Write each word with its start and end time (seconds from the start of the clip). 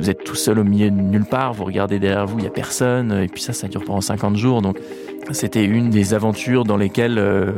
Vous 0.00 0.08
êtes 0.08 0.24
tout 0.24 0.34
seul 0.34 0.58
au 0.58 0.64
milieu 0.64 0.90
de 0.90 0.96
nulle 0.96 1.26
part, 1.26 1.52
vous 1.52 1.64
regardez 1.64 1.98
derrière 1.98 2.26
vous, 2.26 2.38
il 2.38 2.42
n'y 2.42 2.46
a 2.46 2.50
personne, 2.50 3.12
et 3.12 3.26
puis 3.26 3.42
ça, 3.42 3.52
ça 3.52 3.68
dure 3.68 3.84
pendant 3.84 4.00
50 4.00 4.34
jours. 4.34 4.62
Donc, 4.62 4.78
c'était 5.32 5.62
une 5.62 5.90
des 5.90 6.14
aventures 6.14 6.64
dans 6.64 6.78
lesquelles 6.78 7.18
euh, 7.18 7.52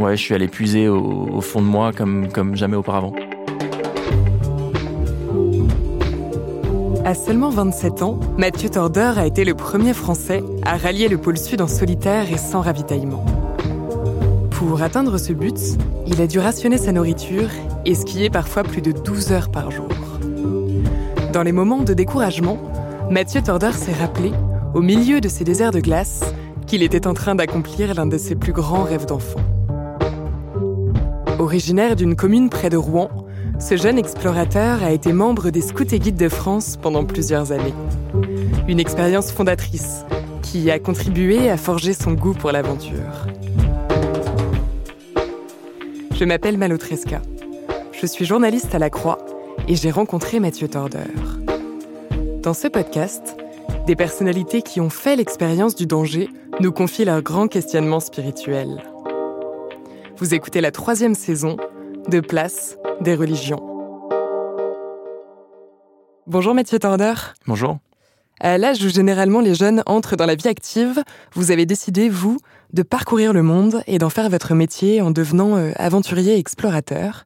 je 0.00 0.16
suis 0.16 0.34
allé 0.34 0.48
puiser 0.48 0.88
au, 0.88 1.40
fond 1.40 1.62
de 1.62 1.66
moi 1.66 1.92
comme, 1.92 2.26
comme 2.32 2.56
jamais 2.56 2.74
auparavant. 2.74 3.14
À 7.04 7.14
seulement 7.14 7.50
27 7.50 8.02
ans, 8.02 8.18
Mathieu 8.36 8.68
Torder 8.68 9.12
a 9.16 9.24
été 9.24 9.44
le 9.44 9.54
premier 9.54 9.94
Français 9.94 10.42
à 10.64 10.76
rallier 10.76 11.06
le 11.06 11.18
pôle 11.18 11.38
Sud 11.38 11.60
en 11.60 11.68
solitaire 11.68 12.32
et 12.32 12.38
sans 12.38 12.60
ravitaillement. 12.60 13.24
Pour 14.50 14.82
atteindre 14.82 15.16
ce 15.16 15.32
but, 15.32 15.78
il 16.08 16.20
a 16.20 16.26
dû 16.26 16.40
rationner 16.40 16.78
sa 16.78 16.90
nourriture 16.90 17.50
et 17.84 17.94
skier 17.94 18.30
parfois 18.30 18.64
plus 18.64 18.82
de 18.82 18.90
12 18.90 19.30
heures 19.30 19.50
par 19.52 19.70
jour. 19.70 19.86
Dans 21.36 21.42
les 21.42 21.52
moments 21.52 21.82
de 21.82 21.92
découragement, 21.92 22.56
Mathieu 23.10 23.42
Torder 23.42 23.72
s'est 23.72 23.92
rappelé, 23.92 24.32
au 24.72 24.80
milieu 24.80 25.20
de 25.20 25.28
ces 25.28 25.44
déserts 25.44 25.70
de 25.70 25.80
glace, 25.80 26.22
qu'il 26.66 26.82
était 26.82 27.06
en 27.06 27.12
train 27.12 27.34
d'accomplir 27.34 27.92
l'un 27.92 28.06
de 28.06 28.16
ses 28.16 28.34
plus 28.34 28.54
grands 28.54 28.84
rêves 28.84 29.04
d'enfant. 29.04 29.40
Originaire 31.38 31.94
d'une 31.94 32.16
commune 32.16 32.48
près 32.48 32.70
de 32.70 32.78
Rouen, 32.78 33.10
ce 33.60 33.76
jeune 33.76 33.98
explorateur 33.98 34.82
a 34.82 34.92
été 34.92 35.12
membre 35.12 35.50
des 35.50 35.60
Scouts 35.60 35.92
et 35.92 35.98
Guides 35.98 36.16
de 36.16 36.30
France 36.30 36.78
pendant 36.80 37.04
plusieurs 37.04 37.52
années. 37.52 37.74
Une 38.66 38.80
expérience 38.80 39.30
fondatrice 39.30 40.06
qui 40.40 40.70
a 40.70 40.78
contribué 40.78 41.50
à 41.50 41.58
forger 41.58 41.92
son 41.92 42.14
goût 42.14 42.32
pour 42.32 42.50
l'aventure. 42.50 43.26
Je 46.14 46.24
m'appelle 46.24 46.56
Malotresca. 46.56 47.20
Je 47.92 48.06
suis 48.06 48.24
journaliste 48.24 48.74
à 48.74 48.78
la 48.78 48.88
Croix 48.88 49.18
et 49.68 49.76
j'ai 49.76 49.90
rencontré 49.90 50.40
Mathieu 50.40 50.68
Torder. 50.68 50.98
Dans 52.42 52.54
ce 52.54 52.68
podcast, 52.68 53.36
des 53.86 53.96
personnalités 53.96 54.62
qui 54.62 54.80
ont 54.80 54.90
fait 54.90 55.16
l'expérience 55.16 55.74
du 55.74 55.86
danger 55.86 56.28
nous 56.60 56.72
confient 56.72 57.04
leurs 57.04 57.22
grands 57.22 57.48
questionnements 57.48 58.00
spirituels. 58.00 58.82
Vous 60.16 60.34
écoutez 60.34 60.60
la 60.60 60.70
troisième 60.70 61.14
saison 61.14 61.56
de 62.08 62.20
Place 62.20 62.76
des 63.00 63.14
religions. 63.14 63.62
Bonjour 66.26 66.54
Mathieu 66.54 66.78
Torder. 66.78 67.14
Bonjour. 67.46 67.78
À 68.40 68.58
l'âge 68.58 68.82
où 68.84 68.88
généralement 68.88 69.40
les 69.40 69.54
jeunes 69.54 69.82
entrent 69.86 70.16
dans 70.16 70.26
la 70.26 70.34
vie 70.34 70.48
active, 70.48 71.02
vous 71.32 71.50
avez 71.50 71.64
décidé, 71.64 72.08
vous, 72.08 72.38
de 72.72 72.82
parcourir 72.82 73.32
le 73.32 73.42
monde 73.42 73.82
et 73.86 73.98
d'en 73.98 74.10
faire 74.10 74.28
votre 74.28 74.54
métier 74.54 75.00
en 75.00 75.10
devenant 75.10 75.56
euh, 75.56 75.72
aventurier 75.76 76.34
et 76.34 76.38
explorateur. 76.38 77.24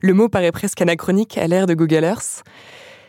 Le 0.00 0.14
mot 0.14 0.28
paraît 0.28 0.52
presque 0.52 0.80
anachronique 0.80 1.38
à 1.38 1.46
l'ère 1.48 1.66
de 1.66 1.74
Google 1.74 2.04
Earth. 2.04 2.44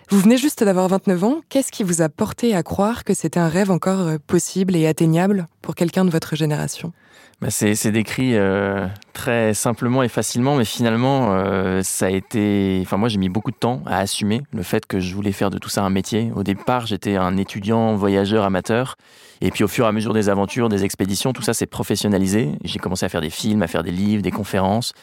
Vous 0.09 0.19
venez 0.19 0.37
juste 0.37 0.63
d'avoir 0.63 0.87
29 0.87 1.23
ans. 1.23 1.41
Qu'est-ce 1.49 1.71
qui 1.71 1.83
vous 1.83 2.01
a 2.01 2.09
porté 2.09 2.55
à 2.55 2.63
croire 2.63 3.03
que 3.03 3.13
c'était 3.13 3.39
un 3.39 3.47
rêve 3.47 3.69
encore 3.69 4.07
euh, 4.07 4.17
possible 4.25 4.75
et 4.75 4.87
atteignable 4.87 5.47
pour 5.61 5.75
quelqu'un 5.75 6.03
de 6.03 6.09
votre 6.09 6.35
génération? 6.35 6.93
Bah 7.41 7.51
c'est 7.51 7.91
décrit 7.91 8.35
euh, 8.35 8.87
très 9.13 9.53
simplement 9.53 10.03
et 10.03 10.09
facilement, 10.09 10.55
mais 10.55 10.65
finalement, 10.65 11.29
euh, 11.31 11.81
ça 11.83 12.07
a 12.07 12.09
été. 12.09 12.79
Enfin, 12.81 12.97
moi, 12.97 13.07
j'ai 13.07 13.17
mis 13.17 13.29
beaucoup 13.29 13.51
de 13.51 13.55
temps 13.55 13.81
à 13.85 13.99
assumer 13.99 14.41
le 14.51 14.63
fait 14.63 14.85
que 14.85 14.99
je 14.99 15.13
voulais 15.13 15.31
faire 15.31 15.49
de 15.49 15.57
tout 15.57 15.69
ça 15.69 15.83
un 15.83 15.89
métier. 15.89 16.31
Au 16.35 16.43
départ, 16.43 16.85
j'étais 16.85 17.15
un 17.15 17.37
étudiant, 17.37 17.95
voyageur, 17.95 18.43
amateur. 18.43 18.97
Et 19.39 19.51
puis, 19.51 19.63
au 19.63 19.69
fur 19.69 19.85
et 19.85 19.87
à 19.87 19.93
mesure 19.93 20.13
des 20.13 20.27
aventures, 20.27 20.67
des 20.67 20.83
expéditions, 20.83 21.31
tout 21.31 21.43
ça 21.43 21.53
s'est 21.53 21.67
professionnalisé. 21.67 22.51
J'ai 22.65 22.79
commencé 22.79 23.05
à 23.05 23.09
faire 23.09 23.21
des 23.21 23.29
films, 23.29 23.61
à 23.61 23.67
faire 23.67 23.83
des 23.83 23.91
livres, 23.91 24.23
des 24.23 24.31
conférences. 24.31 24.93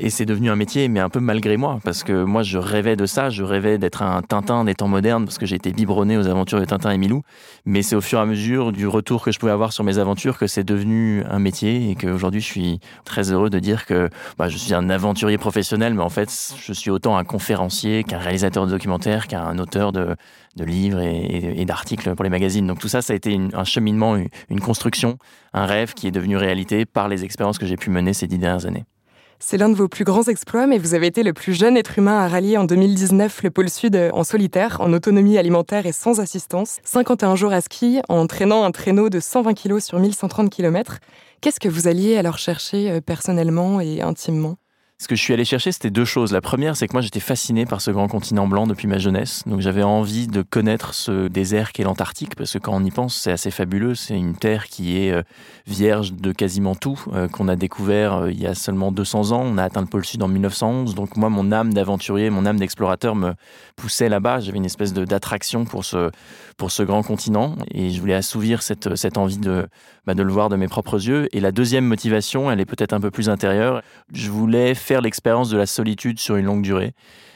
Et 0.00 0.10
c'est 0.10 0.26
devenu 0.26 0.50
un 0.50 0.56
métier, 0.56 0.88
mais 0.88 0.98
un 0.98 1.08
peu 1.08 1.20
malgré 1.20 1.56
moi, 1.56 1.78
parce 1.84 2.02
que 2.02 2.24
moi, 2.24 2.42
je 2.42 2.58
rêvais 2.58 2.96
de 2.96 3.06
ça, 3.06 3.30
je 3.30 3.44
rêvais 3.44 3.78
d'être 3.78 4.02
un 4.02 4.22
Tintin 4.22 4.64
des 4.64 4.74
temps 4.74 4.88
modernes, 4.88 5.24
parce 5.24 5.38
que 5.38 5.46
j'ai 5.46 5.54
été 5.54 5.72
biberonné 5.72 6.16
aux 6.16 6.26
aventures 6.26 6.58
de 6.58 6.64
Tintin 6.64 6.90
et 6.90 6.98
Milou. 6.98 7.22
Mais 7.64 7.82
c'est 7.82 7.94
au 7.94 8.00
fur 8.00 8.18
et 8.18 8.22
à 8.22 8.26
mesure 8.26 8.72
du 8.72 8.88
retour 8.88 9.22
que 9.22 9.30
je 9.30 9.38
pouvais 9.38 9.52
avoir 9.52 9.72
sur 9.72 9.84
mes 9.84 9.98
aventures 9.98 10.36
que 10.36 10.48
c'est 10.48 10.64
devenu 10.64 11.22
un 11.30 11.38
métier 11.38 11.90
et 11.90 11.94
qu'aujourd'hui, 11.94 12.40
je 12.40 12.46
suis 12.46 12.80
très 13.04 13.30
heureux 13.30 13.50
de 13.50 13.58
dire 13.60 13.86
que 13.86 14.10
bah, 14.36 14.48
je 14.48 14.58
suis 14.58 14.74
un 14.74 14.90
aventurier 14.90 15.38
professionnel, 15.38 15.94
mais 15.94 16.02
en 16.02 16.08
fait, 16.08 16.54
je 16.58 16.72
suis 16.72 16.90
autant 16.90 17.16
un 17.16 17.24
conférencier 17.24 18.02
qu'un 18.02 18.18
réalisateur 18.18 18.66
de 18.66 18.72
documentaires, 18.72 19.28
qu'un 19.28 19.58
auteur 19.58 19.92
de, 19.92 20.16
livres 20.58 21.00
et, 21.00 21.64
d'articles 21.64 22.14
pour 22.14 22.24
les 22.24 22.30
magazines. 22.30 22.66
Donc 22.66 22.80
tout 22.80 22.88
ça, 22.88 23.00
ça 23.00 23.12
a 23.12 23.16
été 23.16 23.38
un 23.52 23.64
cheminement, 23.64 24.16
une 24.50 24.60
construction, 24.60 25.18
un 25.52 25.66
rêve 25.66 25.94
qui 25.94 26.08
est 26.08 26.12
devenu 26.12 26.36
réalité 26.36 26.84
par 26.84 27.08
les 27.08 27.24
expériences 27.24 27.58
que 27.58 27.66
j'ai 27.66 27.76
pu 27.76 27.90
mener 27.90 28.12
ces 28.12 28.26
dix 28.26 28.38
dernières 28.38 28.66
années. 28.66 28.84
C'est 29.46 29.58
l'un 29.58 29.68
de 29.68 29.74
vos 29.74 29.88
plus 29.88 30.04
grands 30.04 30.22
exploits, 30.22 30.66
mais 30.66 30.78
vous 30.78 30.94
avez 30.94 31.06
été 31.06 31.22
le 31.22 31.34
plus 31.34 31.52
jeune 31.52 31.76
être 31.76 31.98
humain 31.98 32.18
à 32.18 32.28
rallier 32.28 32.56
en 32.56 32.64
2019 32.64 33.42
le 33.42 33.50
pôle 33.50 33.68
Sud 33.68 33.94
en 34.14 34.24
solitaire, 34.24 34.80
en 34.80 34.90
autonomie 34.94 35.36
alimentaire 35.36 35.84
et 35.84 35.92
sans 35.92 36.18
assistance. 36.18 36.78
51 36.84 37.36
jours 37.36 37.52
à 37.52 37.60
ski, 37.60 38.00
en 38.08 38.26
traînant 38.26 38.64
un 38.64 38.70
traîneau 38.70 39.10
de 39.10 39.20
120 39.20 39.52
kg 39.52 39.80
sur 39.80 39.98
1130 39.98 40.48
km. 40.48 40.98
Qu'est-ce 41.42 41.60
que 41.60 41.68
vous 41.68 41.88
alliez 41.88 42.16
alors 42.16 42.38
chercher 42.38 42.90
euh, 42.90 43.00
personnellement 43.02 43.82
et 43.82 44.00
intimement? 44.00 44.56
Ce 44.96 45.08
que 45.08 45.16
je 45.16 45.20
suis 45.20 45.32
allé 45.34 45.44
chercher, 45.44 45.72
c'était 45.72 45.90
deux 45.90 46.04
choses. 46.04 46.32
La 46.32 46.40
première, 46.40 46.76
c'est 46.76 46.86
que 46.86 46.92
moi, 46.92 47.02
j'étais 47.02 47.20
fasciné 47.20 47.66
par 47.66 47.80
ce 47.80 47.90
grand 47.90 48.06
continent 48.06 48.46
blanc 48.46 48.68
depuis 48.68 48.86
ma 48.86 48.98
jeunesse. 48.98 49.42
Donc, 49.44 49.60
j'avais 49.60 49.82
envie 49.82 50.28
de 50.28 50.42
connaître 50.42 50.94
ce 50.94 51.26
désert 51.26 51.72
qu'est 51.72 51.82
l'Antarctique, 51.82 52.36
parce 52.36 52.52
que 52.52 52.58
quand 52.58 52.74
on 52.74 52.84
y 52.84 52.92
pense, 52.92 53.16
c'est 53.16 53.32
assez 53.32 53.50
fabuleux. 53.50 53.96
C'est 53.96 54.16
une 54.16 54.36
terre 54.36 54.66
qui 54.66 54.96
est 54.96 55.10
euh, 55.10 55.22
vierge 55.66 56.12
de 56.12 56.30
quasiment 56.30 56.76
tout, 56.76 57.04
euh, 57.12 57.26
qu'on 57.26 57.48
a 57.48 57.56
découvert 57.56 58.14
euh, 58.14 58.30
il 58.30 58.40
y 58.40 58.46
a 58.46 58.54
seulement 58.54 58.92
200 58.92 59.32
ans. 59.32 59.42
On 59.44 59.58
a 59.58 59.64
atteint 59.64 59.80
le 59.80 59.88
pôle 59.88 60.04
Sud 60.04 60.22
en 60.22 60.28
1911. 60.28 60.94
Donc, 60.94 61.16
moi, 61.16 61.28
mon 61.28 61.50
âme 61.50 61.74
d'aventurier, 61.74 62.30
mon 62.30 62.46
âme 62.46 62.60
d'explorateur 62.60 63.16
me 63.16 63.34
poussait 63.74 64.08
là-bas. 64.08 64.40
J'avais 64.40 64.58
une 64.58 64.64
espèce 64.64 64.92
d'attraction 64.92 65.64
pour 65.64 65.84
ce, 65.84 66.12
pour 66.56 66.70
ce 66.70 66.84
grand 66.84 67.02
continent. 67.02 67.56
Et 67.72 67.90
je 67.90 68.00
voulais 68.00 68.14
assouvir 68.14 68.62
cette, 68.62 68.94
cette 68.94 69.18
envie 69.18 69.38
de, 69.38 69.66
bah, 70.06 70.14
de 70.14 70.22
le 70.22 70.32
voir 70.32 70.48
de 70.48 70.56
mes 70.56 70.68
propres 70.68 71.06
yeux. 71.06 71.28
Et 71.32 71.40
la 71.40 71.52
deuxième 71.52 71.84
motivation, 71.84 72.50
elle 72.50 72.60
est 72.60 72.66
peut-être 72.66 72.92
un 72.92 73.00
peu 73.00 73.10
plus 73.10 73.28
intérieure. 73.28 73.82
Je 74.12 74.30
voulais 74.30 74.74
faire 74.74 75.00
l'expérience 75.00 75.50
de 75.50 75.56
la 75.56 75.66
solitude 75.66 76.18
sur 76.18 76.36
une 76.36 76.46
longue 76.46 76.62
durée. 76.62 76.94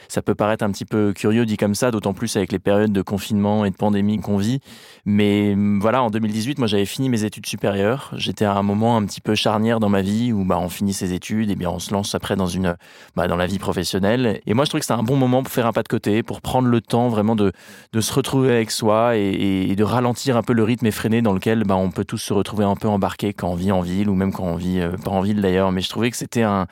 Ça 0.09 0.23
peut 0.23 0.33
paraître 0.33 0.65
un 0.65 0.71
petit 0.71 0.85
peu 0.85 1.13
curieux 1.13 1.45
dit 1.45 1.55
comme 1.55 1.75
ça, 1.75 1.91
d'autant 1.91 2.13
plus 2.13 2.35
avec 2.35 2.51
les 2.51 2.57
périodes 2.57 2.91
de 2.91 3.01
confinement 3.03 3.63
et 3.63 3.69
de 3.69 3.75
pandémie 3.75 4.19
qu'on 4.19 4.37
vit. 4.37 4.59
Mais 5.05 5.55
mm, 5.55 5.79
voilà, 5.79 6.01
en 6.01 6.09
2018, 6.09 6.57
moi 6.57 6.67
j'avais 6.67 6.85
fini 6.85 7.09
mes 7.09 7.23
études 7.23 7.45
supérieures. 7.45 8.11
J'étais 8.15 8.45
à 8.45 8.55
un 8.55 8.63
moment 8.63 8.97
un 8.97 9.05
petit 9.05 9.21
peu 9.21 9.35
charnière 9.35 9.79
dans 9.79 9.87
ma 9.87 10.01
vie 10.01 10.33
où 10.33 10.45
bah, 10.45 10.57
on 10.59 10.67
finit 10.67 10.93
ses 10.93 11.13
études 11.13 11.51
et 11.51 11.55
bien 11.55 11.69
on 11.69 11.77
se 11.77 11.93
lance 11.93 12.15
après 12.15 12.35
dans 12.35 12.47
une 12.47 12.75
bah, 13.15 13.27
dans 13.27 13.35
la 13.35 13.45
vie 13.45 13.59
professionnelle. 13.59 14.41
Et 14.47 14.55
moi 14.55 14.65
je 14.65 14.69
trouvais 14.69 14.79
que 14.79 14.85
c'était 14.85 14.99
un 14.99 15.03
bon 15.03 15.15
moment 15.15 15.43
pour 15.43 15.53
faire 15.53 15.67
un 15.67 15.73
pas 15.73 15.83
de 15.83 15.87
côté, 15.87 16.23
pour 16.23 16.41
prendre 16.41 16.67
le 16.67 16.81
temps 16.81 17.07
vraiment 17.09 17.35
de, 17.35 17.51
de 17.93 18.01
se 18.01 18.11
retrouver 18.11 18.51
avec 18.51 18.71
soi 18.71 19.15
et, 19.15 19.69
et, 19.69 19.75
de 19.75 19.83
ralentir 19.83 20.37
un 20.37 20.41
peu 20.41 20.53
le 20.53 20.63
rythme 20.63 20.87
effréné 20.87 21.21
dans 21.21 21.33
lequel 21.33 21.65
bah, 21.65 21.75
on 21.75 21.91
peut 21.91 22.05
tous 22.05 22.17
se 22.17 22.33
retrouver 22.33 22.65
un 22.65 22.75
peu 22.75 22.87
embarqués 22.87 23.33
quand 23.33 23.49
on 23.49 23.55
vit 23.55 23.71
en 23.71 23.81
ville 23.81 24.09
ou 24.09 24.15
même 24.15 24.33
quand 24.33 24.43
on 24.43 24.55
vit 24.55 24.79
euh, 24.79 24.97
pas 24.97 25.11
en 25.11 25.21
ville 25.21 25.39
d'ailleurs. 25.41 25.71
Mais 25.71 25.81
je 25.81 25.89
trouvais 25.89 26.09
que 26.09 26.17
c'était 26.17 26.41
un 26.41 26.65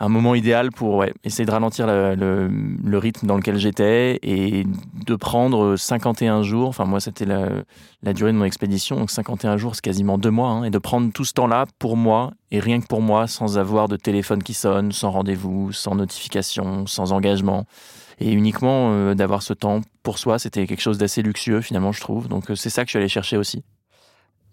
un 0.00 0.08
moment 0.08 0.34
idéal 0.34 0.70
pour 0.70 0.96
ouais, 0.96 1.12
essayer 1.24 1.44
de 1.44 1.50
ralentir 1.50 1.86
le, 1.86 2.98
rythme 2.98 3.26
dans 3.26 3.36
lequel 3.36 3.58
j'étais 3.58 4.18
et 4.22 4.64
de 5.06 5.14
prendre 5.16 5.76
51 5.76 6.42
jours. 6.42 6.68
Enfin, 6.68 6.84
moi, 6.84 7.00
c'était 7.00 7.24
la, 7.24 7.48
la, 8.02 8.12
durée 8.12 8.32
de 8.32 8.36
mon 8.36 8.44
expédition. 8.44 8.96
Donc, 8.96 9.10
51 9.10 9.56
jours, 9.56 9.74
c'est 9.74 9.82
quasiment 9.82 10.18
deux 10.18 10.30
mois. 10.30 10.50
Hein, 10.50 10.64
et 10.64 10.70
de 10.70 10.78
prendre 10.78 11.12
tout 11.12 11.24
ce 11.24 11.32
temps-là 11.32 11.66
pour 11.78 11.96
moi 11.96 12.32
et 12.50 12.60
rien 12.60 12.80
que 12.80 12.86
pour 12.86 13.02
moi, 13.02 13.26
sans 13.26 13.58
avoir 13.58 13.88
de 13.88 13.96
téléphone 13.96 14.42
qui 14.42 14.54
sonne, 14.54 14.92
sans 14.92 15.10
rendez-vous, 15.10 15.72
sans 15.72 15.94
notification, 15.94 16.86
sans 16.86 17.12
engagement. 17.12 17.66
Et 18.20 18.32
uniquement 18.32 18.90
euh, 18.92 19.14
d'avoir 19.14 19.42
ce 19.42 19.52
temps 19.52 19.80
pour 20.02 20.18
soi, 20.18 20.38
c'était 20.38 20.66
quelque 20.66 20.80
chose 20.80 20.98
d'assez 20.98 21.22
luxueux, 21.22 21.60
finalement, 21.60 21.92
je 21.92 22.00
trouve. 22.00 22.28
Donc, 22.28 22.50
euh, 22.50 22.54
c'est 22.54 22.70
ça 22.70 22.82
que 22.82 22.88
je 22.88 22.92
suis 22.92 22.98
allé 22.98 23.08
chercher 23.08 23.36
aussi. 23.36 23.62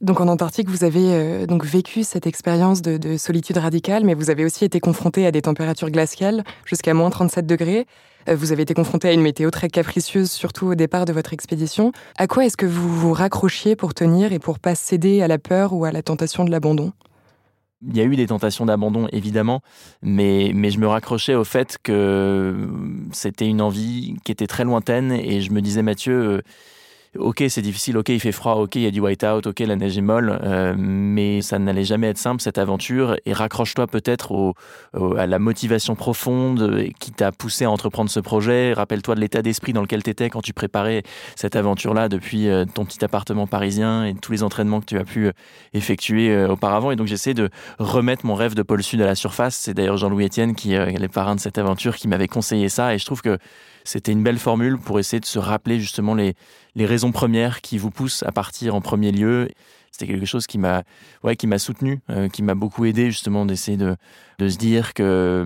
Donc 0.02 0.20
en 0.20 0.28
Antarctique, 0.28 0.70
vous 0.70 0.84
avez 0.84 1.14
euh, 1.14 1.46
donc 1.46 1.66
vécu 1.66 2.04
cette 2.04 2.28
expérience 2.28 2.82
de, 2.82 2.98
de, 2.98 3.16
solitude 3.16 3.58
radicale, 3.58 4.04
mais 4.04 4.14
vous 4.14 4.30
avez 4.30 4.44
aussi 4.44 4.66
été 4.66 4.82
confronté 4.82 5.26
à 5.26 5.32
des 5.32 5.42
températures 5.42 5.90
glaciales 5.90 6.44
jusqu'à 6.66 6.94
moins 6.94 7.10
37 7.10 7.46
degrés. 7.46 7.88
Euh, 8.28 8.36
vous 8.36 8.52
avez 8.52 8.64
été 8.64 8.74
confronté 8.74 9.08
à 9.08 9.14
une 9.14 9.22
météo 9.22 9.52
très 9.52 9.70
capricieuse, 9.70 10.30
surtout 10.30 10.68
au 10.68 10.76
départ 10.76 11.06
de 11.06 11.14
votre 11.14 11.32
expédition. 11.32 11.94
À 12.18 12.28
quoi 12.28 12.46
est-ce 12.46 12.58
que 12.58 12.66
vous 12.66 12.94
vous 12.94 13.14
raccrochiez 13.14 13.78
pour 13.78 13.94
tenir 13.94 14.34
et 14.34 14.40
pour 14.40 14.60
pas 14.60 14.76
céder 14.76 15.22
à 15.22 15.30
la 15.30 15.38
peur 15.38 15.72
ou 15.74 15.86
à 15.86 15.92
la 15.92 16.02
tentation 16.02 16.44
de 16.44 16.52
l'abandon? 16.52 16.92
Il 17.88 17.96
y 17.96 18.02
a 18.02 18.04
eu 18.04 18.16
des 18.16 18.28
tentations 18.28 18.66
d'abandon, 18.66 19.08
évidemment, 19.12 19.62
mais, 20.02 20.52
mais 20.56 20.72
je 20.72 20.80
me 20.80 20.88
raccrochais 20.88 21.36
au 21.36 21.44
fait 21.44 21.78
que 21.84 22.68
c'était 23.12 23.48
une 23.48 23.62
envie 23.62 24.16
qui 24.24 24.32
était 24.32 24.48
très 24.48 24.64
lointaine 24.64 25.12
et 25.12 25.42
je 25.42 25.52
me 25.52 25.62
disais, 25.62 25.84
Mathieu, 25.84 26.42
ok, 27.18 27.44
c'est 27.50 27.62
difficile, 27.62 27.98
ok, 27.98 28.10
il 28.10 28.20
fait 28.20 28.32
froid, 28.32 28.54
ok, 28.56 28.76
il 28.76 28.82
y 28.82 28.86
a 28.86 28.92
du 28.92 29.00
white-out, 29.00 29.48
ok, 29.48 29.60
la 29.60 29.76
neige 29.76 29.98
est 29.98 30.02
molle, 30.02 30.40
euh, 30.44 30.74
mais 30.78 31.42
ça 31.42 31.60
n'allait 31.60 31.84
jamais 31.84 32.08
être 32.08 32.18
simple 32.18 32.42
cette 32.42 32.58
aventure. 32.58 33.16
Et 33.26 33.34
raccroche-toi 33.34 33.88
peut-être 33.88 34.54
à 35.18 35.28
la 35.28 35.40
motivation 35.40 35.96
profonde 35.96 36.90
qui 37.00 37.12
t'a 37.12 37.32
poussé 37.32 37.66
à 37.66 37.72
entreprendre 37.72 38.10
ce 38.10 38.20
projet. 38.20 38.74
Rappelle-toi 38.74 39.16
de 39.16 39.20
l'état 39.20 39.42
d'esprit 39.42 39.74
dans 39.74 39.82
lequel 39.82 40.04
tu 40.04 40.10
étais 40.10 40.30
quand 40.30 40.42
tu 40.42 40.54
préparais 40.54 41.04
cette 41.36 41.56
aventure-là 41.56 42.10
depuis 42.10 42.50
euh, 42.50 42.66
ton 42.66 42.86
petit 42.86 43.04
appartement 43.04 43.48
parisien 43.48 44.06
et 44.06 44.14
tous 44.14 44.32
les 44.32 44.44
entraînements 44.44 44.80
que 44.80 44.86
tu 44.86 44.98
as 44.98 45.06
pu 45.06 45.28
euh, 45.28 45.32
effectuer 45.74 46.46
auparavant. 46.46 46.92
Et 46.92 46.96
donc 46.96 47.08
j'essaie 47.08 47.34
de 47.34 47.50
remettre 47.80 48.26
mon 48.26 48.36
rêve 48.36 48.56
de 48.56 48.64
pôle 48.64 48.84
sud 48.84 49.02
à 49.02 49.06
la 49.06 49.16
surface. 49.16 49.56
C'est 49.56 49.74
d'ailleurs 49.74 49.98
Jean-Louis 49.98 50.26
Etienne 50.26 50.56
qui 50.56 50.74
est 50.74 51.00
le 51.00 51.08
parrain 51.08 51.36
de 51.36 51.40
cette 51.40 51.58
aventure 51.58 51.96
qui 51.96 52.08
m'avait 52.08 52.28
conseillé 52.28 52.70
ça. 52.70 52.94
Et 52.94 52.98
je 52.98 53.06
trouve 53.06 53.22
que 53.22 53.38
c'était 53.86 54.12
une 54.12 54.24
belle 54.24 54.40
formule 54.40 54.78
pour 54.78 55.00
essayer 55.00 55.20
de 55.20 55.26
se 55.26 55.40
rappeler 55.40 55.80
justement 55.80 56.16
les, 56.16 56.34
les 56.76 56.86
raisons 56.86 57.12
premières 57.12 57.62
qui 57.62 57.78
vous 57.78 57.92
poussent 57.92 58.24
à 58.24 58.32
partir 58.32 58.76
en 58.76 58.82
premier 58.82 59.12
lieu. 59.12 59.50
C'était 59.92 60.08
quelque 60.08 60.26
chose 60.26 60.46
qui 60.46 60.58
m'a 60.58 60.84
ouais, 61.24 61.38
soutenu, 61.58 62.02
euh, 62.10 62.28
qui 62.28 62.44
m'a 62.44 62.56
beaucoup 62.56 62.86
aidé 62.86 63.12
justement 63.12 63.46
d'essayer 63.46 63.78
de, 63.78 63.96
de 64.40 64.50
se 64.50 64.58
dire 64.58 64.94
que 64.94 65.46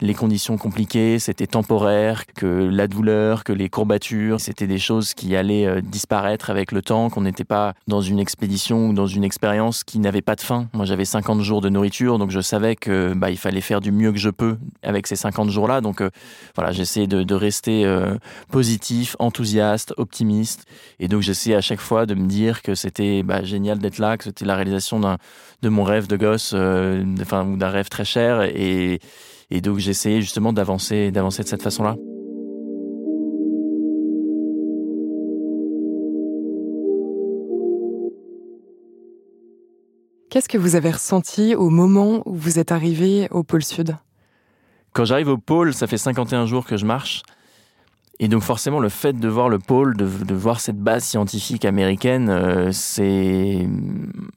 les 0.00 0.12
conditions 0.12 0.58
compliquées, 0.58 1.18
c'était 1.18 1.46
temporaire, 1.46 2.26
que 2.26 2.46
la 2.46 2.86
douleur, 2.86 3.44
que 3.44 3.52
les 3.52 3.70
courbatures, 3.70 4.40
c'était 4.40 4.66
des 4.66 4.78
choses 4.78 5.14
qui 5.14 5.34
allaient 5.34 5.66
euh, 5.66 5.80
disparaître 5.80 6.50
avec 6.50 6.70
le 6.70 6.82
temps, 6.82 7.08
qu'on 7.08 7.22
n'était 7.22 7.44
pas 7.44 7.72
dans 7.88 8.02
une 8.02 8.18
expédition 8.18 8.88
ou 8.88 8.92
dans 8.92 9.06
une 9.06 9.24
expérience 9.24 9.84
qui 9.84 9.98
n'avait 9.98 10.20
pas 10.20 10.36
de 10.36 10.42
fin. 10.42 10.68
Moi, 10.74 10.84
j'avais 10.84 11.06
50 11.06 11.40
jours 11.40 11.62
de 11.62 11.70
nourriture, 11.70 12.18
donc 12.18 12.30
je 12.30 12.40
savais 12.40 12.76
que 12.76 13.14
bah, 13.14 13.30
il 13.30 13.38
fallait 13.38 13.62
faire 13.62 13.80
du 13.80 13.90
mieux 13.90 14.12
que 14.12 14.18
je 14.18 14.28
peux 14.28 14.58
avec 14.82 15.06
ces 15.06 15.16
50 15.16 15.48
jours-là. 15.48 15.80
Donc 15.80 16.02
euh, 16.02 16.10
voilà, 16.54 16.72
j'essayais 16.72 17.06
de, 17.06 17.34
rester 17.34 17.86
euh, 17.86 18.16
positif, 18.50 19.16
enthousiaste, 19.18 19.94
optimiste, 19.96 20.66
et 21.00 21.08
donc 21.08 21.22
j'essayais 21.22 21.56
à 21.56 21.60
chaque 21.62 21.80
fois 21.80 22.04
de 22.04 22.14
me 22.14 22.26
dire 22.26 22.60
que 22.60 22.74
c'était 22.74 23.22
bah, 23.22 23.42
génial 23.44 23.78
d'être 23.78 23.98
là, 23.98 24.18
que 24.18 24.24
c'était 24.24 24.44
la 24.44 24.56
réalisation 24.56 25.00
de 25.00 25.68
mon 25.68 25.84
rêve 25.84 26.06
de 26.06 26.16
gosse, 26.16 26.54
enfin 27.20 27.44
d'un 27.44 27.68
rêve 27.68 27.88
très 27.88 28.04
cher, 28.04 28.42
et 28.42 29.00
et 29.50 29.60
donc 29.60 29.78
j'essayais 29.78 30.20
justement 30.20 30.52
d'avancer, 30.52 31.10
d'avancer 31.10 31.42
de 31.42 31.48
cette 31.48 31.62
façon-là. 31.62 31.96
Qu'est-ce 40.30 40.48
que 40.48 40.58
vous 40.58 40.74
avez 40.74 40.90
ressenti 40.90 41.54
au 41.54 41.70
moment 41.70 42.22
où 42.26 42.34
vous 42.34 42.58
êtes 42.58 42.72
arrivé 42.72 43.28
au 43.30 43.42
pôle 43.42 43.64
Sud? 43.64 43.96
Quand 44.92 45.04
j'arrive 45.04 45.28
au 45.28 45.38
pôle, 45.38 45.72
ça 45.72 45.86
fait 45.86 45.98
51 45.98 46.46
jours 46.46 46.66
que 46.66 46.76
je 46.76 46.84
marche. 46.84 47.22
Et 48.18 48.28
donc 48.28 48.42
forcément, 48.42 48.80
le 48.80 48.88
fait 48.88 49.12
de 49.12 49.28
voir 49.28 49.48
le 49.48 49.58
pôle, 49.58 49.96
de, 49.96 50.04
de 50.04 50.34
voir 50.34 50.60
cette 50.60 50.78
base 50.78 51.04
scientifique 51.04 51.64
américaine, 51.64 52.28
euh, 52.30 52.72
c'est 52.72 53.68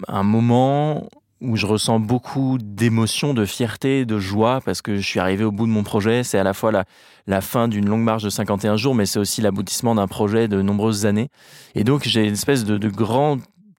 un 0.07 0.23
moment 0.23 1.09
où 1.41 1.55
je 1.55 1.65
ressens 1.65 1.99
beaucoup 1.99 2.57
d'émotions, 2.59 3.33
de 3.33 3.45
fierté, 3.45 4.05
de 4.05 4.19
joie, 4.19 4.61
parce 4.63 4.81
que 4.81 4.97
je 4.97 5.01
suis 5.01 5.19
arrivé 5.19 5.43
au 5.43 5.51
bout 5.51 5.65
de 5.65 5.71
mon 5.71 5.83
projet. 5.83 6.23
C'est 6.23 6.37
à 6.37 6.43
la 6.43 6.53
fois 6.53 6.71
la, 7.27 7.41
fin 7.41 7.67
d'une 7.67 7.87
longue 7.87 8.03
marche 8.03 8.23
de 8.23 8.29
51 8.29 8.75
jours, 8.75 8.95
mais 8.95 9.05
c'est 9.05 9.19
aussi 9.19 9.41
l'aboutissement 9.41 9.95
d'un 9.95 10.07
projet 10.07 10.47
de 10.47 10.61
nombreuses 10.61 11.05
années. 11.05 11.29
Et 11.75 11.83
donc 11.83 12.03
j'ai 12.03 12.25
une 12.25 12.33
espèce 12.33 12.65
de, 12.65 12.89
grand 12.89 13.37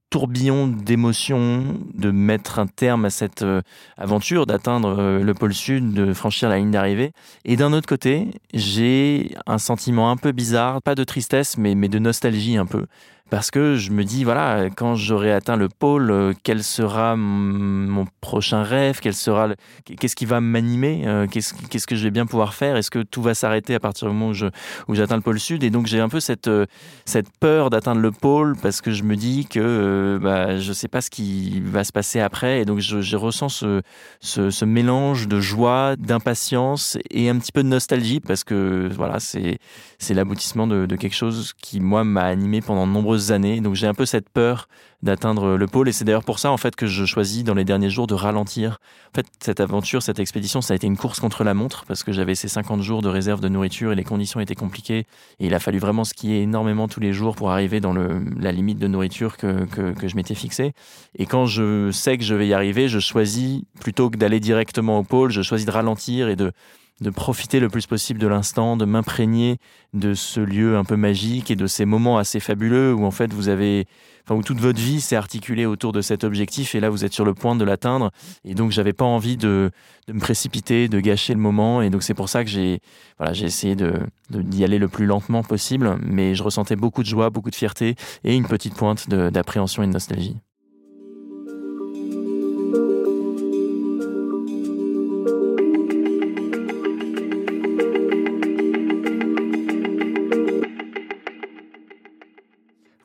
tourbillon 0.08 0.66
d'émotions, 0.66 1.78
de 1.94 2.10
mettre 2.10 2.58
un 2.58 2.66
terme 2.66 3.04
à 3.04 3.10
cette 3.10 3.42
euh, 3.42 3.62
aventure, 3.96 4.44
d'atteindre 4.44 4.98
euh, 4.98 5.22
le 5.22 5.34
pôle 5.34 5.54
sud, 5.54 5.92
de 5.92 6.12
franchir 6.12 6.48
la 6.48 6.58
ligne 6.58 6.72
d'arrivée. 6.72 7.12
Et 7.44 7.54
d'un 7.54 7.72
autre 7.72 7.86
côté, 7.86 8.32
j'ai 8.52 9.36
un 9.46 9.58
sentiment 9.58 10.10
un 10.10 10.16
peu 10.16 10.32
bizarre, 10.32 10.82
pas 10.82 10.96
de 10.96 11.04
tristesse, 11.04 11.56
mais 11.58 11.76
de 11.76 11.98
nostalgie 12.00 12.56
un 12.56 12.66
peu 12.66 12.86
parce 13.30 13.50
que 13.52 13.76
je 13.76 13.92
me 13.92 14.04
dis 14.04 14.24
voilà 14.24 14.68
quand 14.76 14.96
j'aurai 14.96 15.32
atteint 15.32 15.56
le 15.56 15.68
pôle 15.68 16.10
euh, 16.10 16.32
quel 16.42 16.64
sera 16.64 17.14
mon 17.16 18.04
prochain 18.20 18.62
rêve? 18.62 18.98
Quel 19.00 19.14
sera 19.14 19.50
qu'est-ce 19.84 20.16
qui 20.16 20.26
va 20.26 20.40
m'animer? 20.40 21.04
Euh, 21.06 21.26
qu'est-ce 21.28 21.86
que 21.86 21.94
je 21.94 22.02
vais 22.04 22.10
bien 22.10 22.26
pouvoir 22.26 22.54
faire? 22.54 22.76
Est-ce 22.76 22.90
que 22.90 22.98
tout 22.98 23.22
va 23.22 23.34
s'arrêter 23.34 23.74
à 23.74 23.80
partir 23.80 24.08
du 24.08 24.14
moment 24.14 24.32
où 24.32 24.90
où 24.90 24.94
j'atteins 24.94 25.16
le 25.16 25.22
pôle 25.22 25.38
sud? 25.38 25.62
Et 25.62 25.70
donc 25.70 25.86
j'ai 25.86 26.00
un 26.00 26.08
peu 26.08 26.18
cette 26.18 26.48
euh, 26.48 26.66
cette 27.04 27.28
peur 27.38 27.70
d'atteindre 27.70 28.00
le 28.00 28.10
pôle 28.10 28.56
parce 28.60 28.80
que 28.80 28.90
je 28.90 29.04
me 29.04 29.14
dis 29.14 29.46
que 29.46 30.18
bah 30.20 30.58
je 30.58 30.72
sais 30.72 30.88
pas 30.88 31.00
ce 31.00 31.10
qui 31.10 31.60
va 31.60 31.84
se 31.84 31.92
passer 31.92 32.18
après. 32.20 32.60
Et 32.60 32.64
donc 32.64 32.80
je, 32.80 33.16
ressens 33.16 33.50
ce, 33.50 33.82
ce, 34.20 34.50
ce 34.50 34.64
mélange 34.64 35.28
de 35.28 35.40
joie 35.40 35.94
d'impatience 35.96 36.98
et 37.10 37.28
un 37.28 37.38
petit 37.38 37.52
peu 37.52 37.62
de 37.62 37.68
nostalgie 37.68 38.18
parce 38.18 38.42
que 38.44 38.88
voilà 38.92 39.20
c'est 39.20 39.58
c'est 39.98 40.14
l'aboutissement 40.14 40.66
de, 40.66 40.86
de 40.86 40.96
quelque 40.96 41.16
chose 41.16 41.52
qui 41.60 41.78
moi 41.80 42.02
m'a 42.02 42.24
animé 42.24 42.60
pendant 42.60 42.86
de 42.86 42.92
nombreuses 42.92 43.19
années. 43.30 43.60
Donc 43.60 43.74
j'ai 43.74 43.86
un 43.86 43.94
peu 43.94 44.06
cette 44.06 44.28
peur 44.28 44.68
d'atteindre 45.02 45.56
le 45.56 45.66
pôle 45.66 45.88
et 45.88 45.92
c'est 45.92 46.04
d'ailleurs 46.04 46.24
pour 46.24 46.38
ça 46.38 46.50
en 46.50 46.56
fait 46.56 46.76
que 46.76 46.86
je 46.86 47.04
choisis 47.04 47.44
dans 47.44 47.54
les 47.54 47.64
derniers 47.64 47.90
jours 47.90 48.06
de 48.06 48.14
ralentir. 48.14 48.78
En 49.12 49.16
fait, 49.16 49.26
cette 49.40 49.60
aventure, 49.60 50.02
cette 50.02 50.18
expédition, 50.18 50.60
ça 50.60 50.74
a 50.74 50.76
été 50.76 50.86
une 50.86 50.96
course 50.96 51.20
contre 51.20 51.44
la 51.44 51.54
montre 51.54 51.84
parce 51.86 52.02
que 52.02 52.12
j'avais 52.12 52.34
ces 52.34 52.48
50 52.48 52.82
jours 52.82 53.02
de 53.02 53.08
réserve 53.08 53.40
de 53.40 53.48
nourriture 53.48 53.92
et 53.92 53.94
les 53.94 54.04
conditions 54.04 54.40
étaient 54.40 54.54
compliquées 54.54 55.06
et 55.38 55.46
il 55.46 55.54
a 55.54 55.60
fallu 55.60 55.78
vraiment 55.78 56.04
skier 56.04 56.42
énormément 56.42 56.88
tous 56.88 57.00
les 57.00 57.12
jours 57.12 57.36
pour 57.36 57.50
arriver 57.50 57.80
dans 57.80 57.94
la 57.94 58.52
limite 58.52 58.78
de 58.78 58.86
nourriture 58.86 59.36
que, 59.36 59.64
que 59.66 60.08
je 60.08 60.16
m'étais 60.16 60.34
fixée. 60.34 60.72
Et 61.16 61.26
quand 61.26 61.46
je 61.46 61.90
sais 61.90 62.18
que 62.18 62.24
je 62.24 62.34
vais 62.34 62.48
y 62.48 62.54
arriver, 62.54 62.88
je 62.88 62.98
choisis 62.98 63.62
plutôt 63.80 64.10
que 64.10 64.16
d'aller 64.16 64.40
directement 64.40 64.98
au 64.98 65.02
pôle, 65.02 65.30
je 65.30 65.42
choisis 65.42 65.66
de 65.66 65.72
ralentir 65.72 66.28
et 66.28 66.36
de 66.36 66.52
de 67.00 67.10
profiter 67.10 67.60
le 67.60 67.68
plus 67.68 67.86
possible 67.86 68.20
de 68.20 68.26
l'instant, 68.26 68.76
de 68.76 68.84
m'imprégner 68.84 69.58
de 69.94 70.14
ce 70.14 70.40
lieu 70.40 70.76
un 70.76 70.84
peu 70.84 70.96
magique 70.96 71.50
et 71.50 71.56
de 71.56 71.66
ces 71.66 71.84
moments 71.84 72.18
assez 72.18 72.40
fabuleux 72.40 72.94
où 72.94 73.04
en 73.04 73.10
fait 73.10 73.32
vous 73.32 73.48
avez, 73.48 73.86
enfin 74.24 74.34
où 74.34 74.42
toute 74.42 74.58
votre 74.58 74.78
vie 74.78 75.00
s'est 75.00 75.16
articulée 75.16 75.64
autour 75.64 75.92
de 75.92 76.02
cet 76.02 76.24
objectif 76.24 76.74
et 76.74 76.80
là 76.80 76.90
vous 76.90 77.04
êtes 77.04 77.12
sur 77.12 77.24
le 77.24 77.32
point 77.32 77.56
de 77.56 77.64
l'atteindre. 77.64 78.10
Et 78.44 78.54
donc 78.54 78.70
j'avais 78.70 78.92
pas 78.92 79.06
envie 79.06 79.36
de, 79.36 79.70
de, 80.08 80.12
me 80.12 80.20
précipiter, 80.20 80.88
de 80.88 81.00
gâcher 81.00 81.32
le 81.32 81.40
moment. 81.40 81.80
Et 81.80 81.88
donc 81.88 82.02
c'est 82.02 82.14
pour 82.14 82.28
ça 82.28 82.44
que 82.44 82.50
j'ai, 82.50 82.80
voilà, 83.18 83.32
j'ai 83.32 83.46
essayé 83.46 83.76
de, 83.76 83.94
d'y 84.28 84.62
aller 84.64 84.78
le 84.78 84.88
plus 84.88 85.06
lentement 85.06 85.42
possible, 85.42 85.98
mais 86.02 86.34
je 86.34 86.42
ressentais 86.42 86.76
beaucoup 86.76 87.02
de 87.02 87.08
joie, 87.08 87.30
beaucoup 87.30 87.50
de 87.50 87.56
fierté 87.56 87.96
et 88.24 88.36
une 88.36 88.46
petite 88.46 88.74
pointe 88.74 89.08
d'appréhension 89.08 89.82
et 89.82 89.86
de 89.86 89.92
nostalgie. 89.92 90.36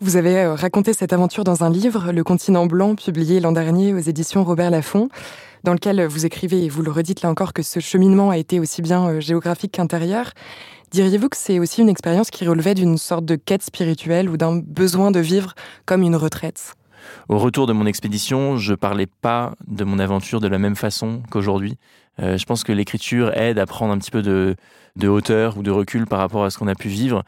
Vous 0.06 0.18
avez 0.18 0.38
euh, 0.38 0.54
raconté 0.54 0.94
cette 0.94 1.14
aventure 1.14 1.44
dans 1.44 1.64
un 1.64 1.72
livre, 1.72 2.12
Le 2.12 2.24
continent 2.24 2.68
blanc, 2.68 2.94
publié 2.94 3.40
l'an 3.40 3.52
dernier 3.52 3.92
aux 3.92 3.98
éditions 3.98 4.44
Robert 4.44 4.70
Laffont, 4.70 5.10
dans 5.64 5.74
lequel 5.74 6.06
vous 6.06 6.28
écrivez, 6.28 6.64
et 6.64 6.70
vous 6.70 6.84
le 6.84 6.92
redites 6.92 7.24
là 7.24 7.30
encore, 7.32 7.54
que 7.54 7.64
ce 7.64 7.80
cheminement 7.80 8.30
a 8.30 8.38
été 8.38 8.60
aussi 8.60 8.84
bien 8.84 9.08
euh, 9.08 9.20
géographique 9.20 9.72
qu'intérieur. 9.72 10.30
Diriez-vous 10.92 11.28
que 11.28 11.38
c'est 11.38 11.58
aussi 11.58 11.82
une 11.82 11.90
expérience 11.90 12.30
qui 12.30 12.46
relevait 12.46 12.76
d'une 12.76 13.00
sorte 13.00 13.26
de 13.26 13.36
quête 13.36 13.64
spirituelle 13.64 14.30
ou 14.30 14.38
d'un 14.38 14.58
besoin 14.58 15.10
de 15.10 15.20
vivre 15.20 15.56
comme 15.88 16.04
une 16.04 16.16
retraite? 16.16 16.76
Au 17.28 17.40
retour 17.40 17.66
de 17.66 17.74
mon 17.74 17.88
expédition, 17.88 18.58
je 18.58 18.76
parlais 18.76 19.08
pas 19.08 19.56
de 19.68 19.86
mon 19.86 19.98
aventure 19.98 20.40
de 20.40 20.48
la 20.48 20.60
même 20.60 20.76
façon 20.76 21.24
qu'aujourd'hui. 21.32 21.80
Euh, 22.22 22.38
je 22.38 22.46
pense 22.46 22.64
que 22.64 22.72
l'écriture 22.72 23.36
aide 23.36 23.58
à 23.58 23.66
prendre 23.66 23.92
un 23.92 23.98
petit 23.98 24.12
peu 24.12 24.22
de 24.22 24.56
hauteur 25.08 25.58
ou 25.58 25.64
de 25.64 25.72
recul 25.72 26.06
par 26.06 26.20
rapport 26.20 26.46
à 26.46 26.52
ce 26.52 26.60
qu'on 26.60 26.68
a 26.68 26.76
pu 26.76 26.90
vivre. 26.90 27.24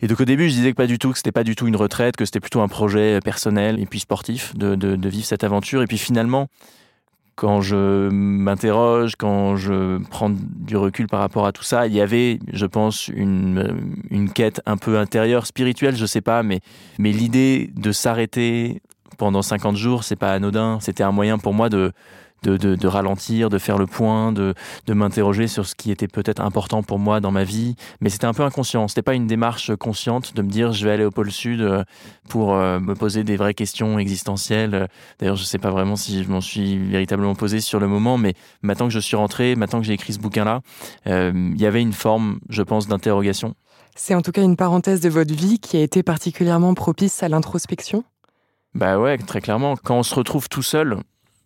Et 0.00 0.06
donc 0.06 0.20
au 0.20 0.24
début, 0.24 0.48
je 0.48 0.54
disais 0.54 0.70
que 0.70 0.76
pas 0.76 0.86
du 0.86 0.98
tout, 0.98 1.10
que 1.10 1.16
c'était 1.16 1.32
pas 1.32 1.44
du 1.44 1.56
tout 1.56 1.66
une 1.66 1.76
retraite, 1.76 2.16
que 2.16 2.24
c'était 2.24 2.40
plutôt 2.40 2.60
un 2.60 2.68
projet 2.68 3.20
personnel 3.20 3.80
et 3.80 3.86
puis 3.86 4.00
sportif 4.00 4.56
de, 4.56 4.74
de, 4.74 5.08
vivre 5.08 5.26
cette 5.26 5.44
aventure. 5.44 5.82
Et 5.82 5.86
puis 5.86 5.98
finalement, 5.98 6.48
quand 7.34 7.60
je 7.60 8.08
m'interroge, 8.08 9.14
quand 9.16 9.56
je 9.56 9.98
prends 10.10 10.30
du 10.30 10.76
recul 10.76 11.06
par 11.06 11.20
rapport 11.20 11.46
à 11.46 11.52
tout 11.52 11.62
ça, 11.62 11.86
il 11.86 11.94
y 11.94 12.00
avait, 12.00 12.38
je 12.52 12.66
pense, 12.66 13.08
une, 13.08 13.76
une 14.10 14.30
quête 14.32 14.60
un 14.66 14.76
peu 14.76 14.98
intérieure, 14.98 15.46
spirituelle, 15.46 15.96
je 15.96 16.06
sais 16.06 16.20
pas, 16.20 16.42
mais, 16.42 16.60
mais 16.98 17.12
l'idée 17.12 17.70
de 17.76 17.92
s'arrêter 17.92 18.82
pendant 19.18 19.42
50 19.42 19.76
jours, 19.76 20.04
c'est 20.04 20.16
pas 20.16 20.32
anodin. 20.32 20.78
C'était 20.80 21.02
un 21.02 21.12
moyen 21.12 21.38
pour 21.38 21.54
moi 21.54 21.68
de, 21.68 21.92
de, 22.42 22.56
de, 22.56 22.74
de, 22.74 22.86
ralentir, 22.86 23.48
de 23.48 23.58
faire 23.58 23.78
le 23.78 23.86
point, 23.86 24.32
de, 24.32 24.54
de 24.86 24.94
m'interroger 24.94 25.48
sur 25.48 25.66
ce 25.66 25.74
qui 25.74 25.90
était 25.90 26.08
peut-être 26.08 26.40
important 26.40 26.82
pour 26.82 26.98
moi 26.98 27.20
dans 27.20 27.30
ma 27.30 27.44
vie. 27.44 27.74
Mais 28.00 28.10
c'était 28.10 28.26
un 28.26 28.34
peu 28.34 28.42
inconscient. 28.42 28.88
C'était 28.88 29.02
pas 29.02 29.14
une 29.14 29.26
démarche 29.26 29.74
consciente 29.76 30.34
de 30.34 30.42
me 30.42 30.48
dire 30.48 30.72
je 30.72 30.84
vais 30.84 30.92
aller 30.92 31.04
au 31.04 31.10
pôle 31.10 31.30
sud 31.30 31.60
euh, 31.60 31.84
pour 32.28 32.54
euh, 32.54 32.80
me 32.80 32.94
poser 32.94 33.24
des 33.24 33.36
vraies 33.36 33.54
questions 33.54 33.98
existentielles. 33.98 34.88
D'ailleurs, 35.18 35.36
je 35.36 35.44
sais 35.44 35.58
pas 35.58 35.70
vraiment 35.70 35.96
si 35.96 36.22
je 36.22 36.28
m'en 36.28 36.40
suis 36.40 36.78
véritablement 36.78 37.34
posé 37.34 37.60
sur 37.60 37.80
le 37.80 37.88
moment, 37.88 38.18
mais 38.18 38.34
maintenant 38.62 38.86
que 38.86 38.94
je 38.94 39.00
suis 39.00 39.16
rentré, 39.16 39.56
maintenant 39.56 39.80
que 39.80 39.86
j'ai 39.86 39.94
écrit 39.94 40.12
ce 40.12 40.18
bouquin-là, 40.18 40.60
euh, 41.06 41.32
il 41.34 41.60
y 41.60 41.66
avait 41.66 41.82
une 41.82 41.92
forme, 41.92 42.38
je 42.48 42.62
pense, 42.62 42.88
d'interrogation. 42.88 43.54
C'est 43.96 44.14
en 44.14 44.22
tout 44.22 44.30
cas 44.30 44.42
une 44.42 44.56
parenthèse 44.56 45.00
de 45.00 45.08
votre 45.08 45.34
vie 45.34 45.58
qui 45.58 45.76
a 45.76 45.80
été 45.80 46.04
particulièrement 46.04 46.72
propice 46.74 47.22
à 47.22 47.28
l'introspection? 47.28 48.04
Bah 48.74 48.98
ouais, 48.98 49.18
très 49.18 49.40
clairement. 49.40 49.76
Quand 49.76 49.98
on 49.98 50.02
se 50.02 50.14
retrouve 50.14 50.48
tout 50.48 50.62
seul, 50.62 50.98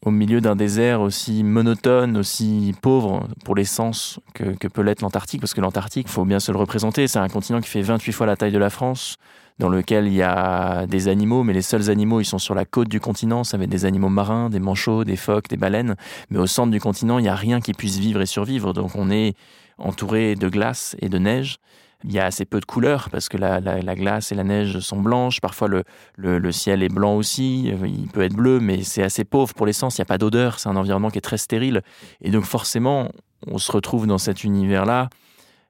au 0.05 0.11
milieu 0.11 0.41
d'un 0.41 0.57
désert 0.57 1.01
aussi 1.01 1.45
monotone, 1.45 2.17
aussi 2.17 2.75
pauvre 2.83 3.29
pour 3.45 3.55
les 3.55 3.65
sens 3.65 4.19
que, 4.35 4.45
que 4.45 4.67
peut 4.67 4.83
l'être 4.83 5.03
l'Antarctique, 5.03 5.41
parce 5.41 5.55
que 5.55 5.61
l'Antarctique, 5.61 6.09
faut 6.09 6.25
bien 6.25 6.41
se 6.41 6.51
le 6.51 6.59
représenter, 6.59 7.07
c'est 7.07 7.21
un 7.21 7.29
continent 7.29 7.61
qui 7.61 7.69
fait 7.69 7.83
28 7.83 8.13
fois 8.13 8.27
la 8.27 8.37
taille 8.37 8.53
de 8.53 8.59
la 8.59 8.71
France, 8.71 9.17
dans 9.59 9.69
lequel 9.69 10.07
il 10.07 10.15
y 10.15 10.23
a 10.23 10.87
des 10.87 11.07
animaux, 11.09 11.45
mais 11.45 11.53
les 11.53 11.63
seuls 11.63 11.89
animaux, 11.89 12.21
ils 12.21 12.25
sont 12.25 12.39
sur 12.39 12.55
la 12.55 12.65
côte 12.65 12.89
du 12.89 12.99
continent, 12.99 13.45
ça 13.45 13.57
va 13.57 13.65
être 13.65 13.71
des 13.71 13.85
animaux 13.85 14.09
marins, 14.09 14.51
des 14.51 14.59
manchots, 14.59 15.05
des 15.05 15.17
phoques, 15.17 15.49
des 15.49 15.57
baleines, 15.57 15.95
mais 16.31 16.39
au 16.39 16.47
centre 16.47 16.73
du 16.73 16.81
continent, 16.81 17.19
il 17.19 17.23
n'y 17.23 17.29
a 17.29 17.37
rien 17.37 17.61
qui 17.61 17.73
puisse 17.73 17.99
vivre 17.99 18.21
et 18.21 18.27
survivre, 18.27 18.73
donc 18.73 18.97
on 18.97 19.11
est 19.11 19.35
entouré 19.79 20.35
de 20.35 20.49
glace 20.49 20.97
et 21.01 21.09
de 21.09 21.19
neige, 21.19 21.59
il 22.05 22.13
y 22.13 22.19
a 22.19 22.25
assez 22.25 22.45
peu 22.45 22.61
de 22.61 22.65
couleurs 22.65 23.09
parce 23.11 23.29
que 23.29 23.37
la, 23.37 23.61
glace 23.95 24.33
et 24.33 24.35
la 24.35 24.45
neige 24.45 24.79
sont 24.81 25.01
blanches. 25.01 25.41
Parfois, 25.41 25.69
le, 26.17 26.53
ciel 26.53 26.83
est 26.83 26.93
blanc 26.93 27.17
aussi. 27.17 27.69
Il 27.69 28.09
peut 28.09 28.23
être 28.23 28.35
bleu, 28.35 28.61
mais 28.61 28.83
c'est 28.83 29.03
assez 29.03 29.25
pauvre 29.25 29.55
pour 29.55 29.67
l'essence. 29.67 29.99
Il 29.99 30.01
n'y 30.01 30.05
a 30.05 30.07
pas 30.07 30.19
d'odeur. 30.19 30.59
C'est 30.59 30.69
un 30.69 30.77
environnement 30.77 31.11
qui 31.11 31.19
est 31.19 31.23
très 31.23 31.39
stérile. 31.39 31.83
Et 32.21 32.31
donc, 32.31 32.45
forcément, 32.45 33.11
on 33.47 33.59
se 33.59 33.71
retrouve 33.71 34.07
dans 34.07 34.19
cet 34.19 34.45
univers-là. 34.45 35.09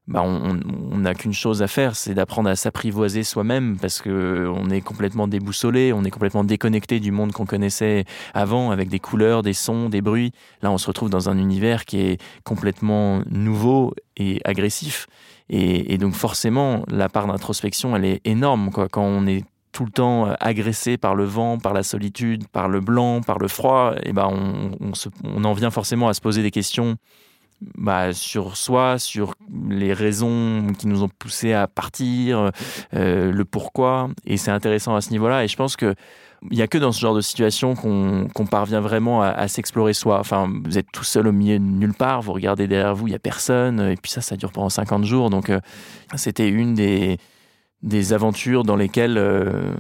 Bah, 0.09 0.23
on 0.25 0.99
n'a 0.99 1.15
qu'une 1.15 1.33
chose 1.33 1.63
à 1.63 1.69
faire, 1.69 1.95
c'est 1.95 2.13
d'apprendre 2.13 2.51
à 2.51 2.57
s'apprivoiser 2.57 3.23
soi-même 3.23 3.79
parce 3.81 4.03
que 4.03 4.53
on 4.53 4.69
est 4.69 4.81
complètement 4.81 5.29
déboussolé, 5.29 5.93
on 5.93 6.03
est 6.03 6.11
complètement 6.11 6.43
déconnecté 6.43 6.99
du 6.99 7.13
monde 7.13 7.31
qu'on 7.31 7.47
connaissait 7.47 8.05
avant 8.35 8.73
avec 8.73 8.89
des 8.89 8.99
couleurs, 8.99 9.43
des 9.43 9.53
sons, 9.53 9.89
des 9.89 10.01
bruits. 10.01 10.33
Là, 10.61 10.73
on 10.73 10.79
se 10.79 10.89
retrouve 10.89 11.09
dans 11.09 11.29
un 11.29 11.39
univers 11.39 11.85
qui 11.85 12.01
est 12.01 12.21
complètement 12.43 13.23
nouveau 13.31 13.95
et 14.17 14.41
agressif. 14.45 15.07
Et, 15.49 15.99
donc 15.99 16.15
forcément, 16.15 16.85
la 16.89 17.09
part 17.09 17.27
d'introspection, 17.27 17.95
elle 17.97 18.05
est 18.05 18.21
énorme. 18.25 18.71
Quand 18.71 19.03
on 19.03 19.27
est 19.27 19.45
tout 19.73 19.85
le 19.85 19.91
temps 19.91 20.29
euh, 20.29 20.35
agressé 20.41 20.97
par 20.99 21.15
le 21.15 21.25
vent, 21.25 21.59
par 21.59 21.73
la 21.73 21.83
solitude, 21.83 22.47
par 22.49 22.69
le 22.69 22.81
blanc, 22.81 23.21
par 23.23 23.39
le 23.39 23.49
froid, 23.49 23.95
et 23.97 24.11
eh 24.11 24.13
ben 24.13 24.31
on, 25.25 25.45
en 25.45 25.53
vient 25.55 25.71
forcément 25.71 26.09
à 26.09 26.15
se 26.15 26.21
poser 26.21 26.43
des 26.43 26.51
questions 26.51 26.97
bah, 27.77 28.13
sur 28.13 28.57
soi, 28.57 28.99
sur 28.99 29.35
les 29.69 29.93
raisons 29.93 30.67
qui 30.79 30.89
nous 30.89 31.03
ont 31.03 31.09
poussé 31.09 31.53
à 31.53 31.67
partir, 31.69 32.51
euh, 32.95 33.33
le 33.33 33.45
pourquoi. 33.45 34.09
Et 34.27 34.37
c'est 34.37 34.51
intéressant 34.51 34.95
à 34.95 35.01
ce 35.01 35.11
niveau-là. 35.11 35.45
Et 35.45 35.49
je 35.49 35.57
pense 35.57 35.77
que 35.77 35.95
il 36.51 36.57
n'y 36.57 36.63
a 36.63 36.67
que 36.67 36.79
dans 36.79 36.93
ce 36.93 37.01
genre 37.01 37.15
de 37.15 37.21
situation 37.21 37.75
qu'on 37.75 38.47
parvient 38.47 38.81
vraiment 38.81 39.23
à, 39.23 39.47
s'explorer 39.49 39.93
soi. 39.93 40.19
Enfin, 40.19 40.51
vous 40.65 40.79
êtes 40.79 40.91
tout 40.93 41.05
seul 41.05 41.29
au 41.29 41.33
milieu 41.33 41.59
de 41.59 41.65
nulle 41.65 41.95
part, 41.95 42.23
vous 42.23 42.33
regardez 42.33 42.67
derrière 42.67 42.95
vous, 42.95 43.07
il 43.07 43.11
n'y 43.11 43.17
a 43.17 43.21
personne, 43.21 43.81
et 43.81 43.97
puis 43.97 44.11
ça, 44.11 44.21
ça 44.21 44.37
dure 44.37 44.53
pendant 44.53 44.69
50 44.69 45.05
jours. 45.05 45.31
Donc, 45.31 45.51
euh, 45.51 45.61
c'était 46.17 46.49
une 46.49 46.75
des, 46.75 48.13
aventures 48.13 48.65
dans 48.65 48.77
lesquelles 48.77 49.19
euh, 49.19 49.73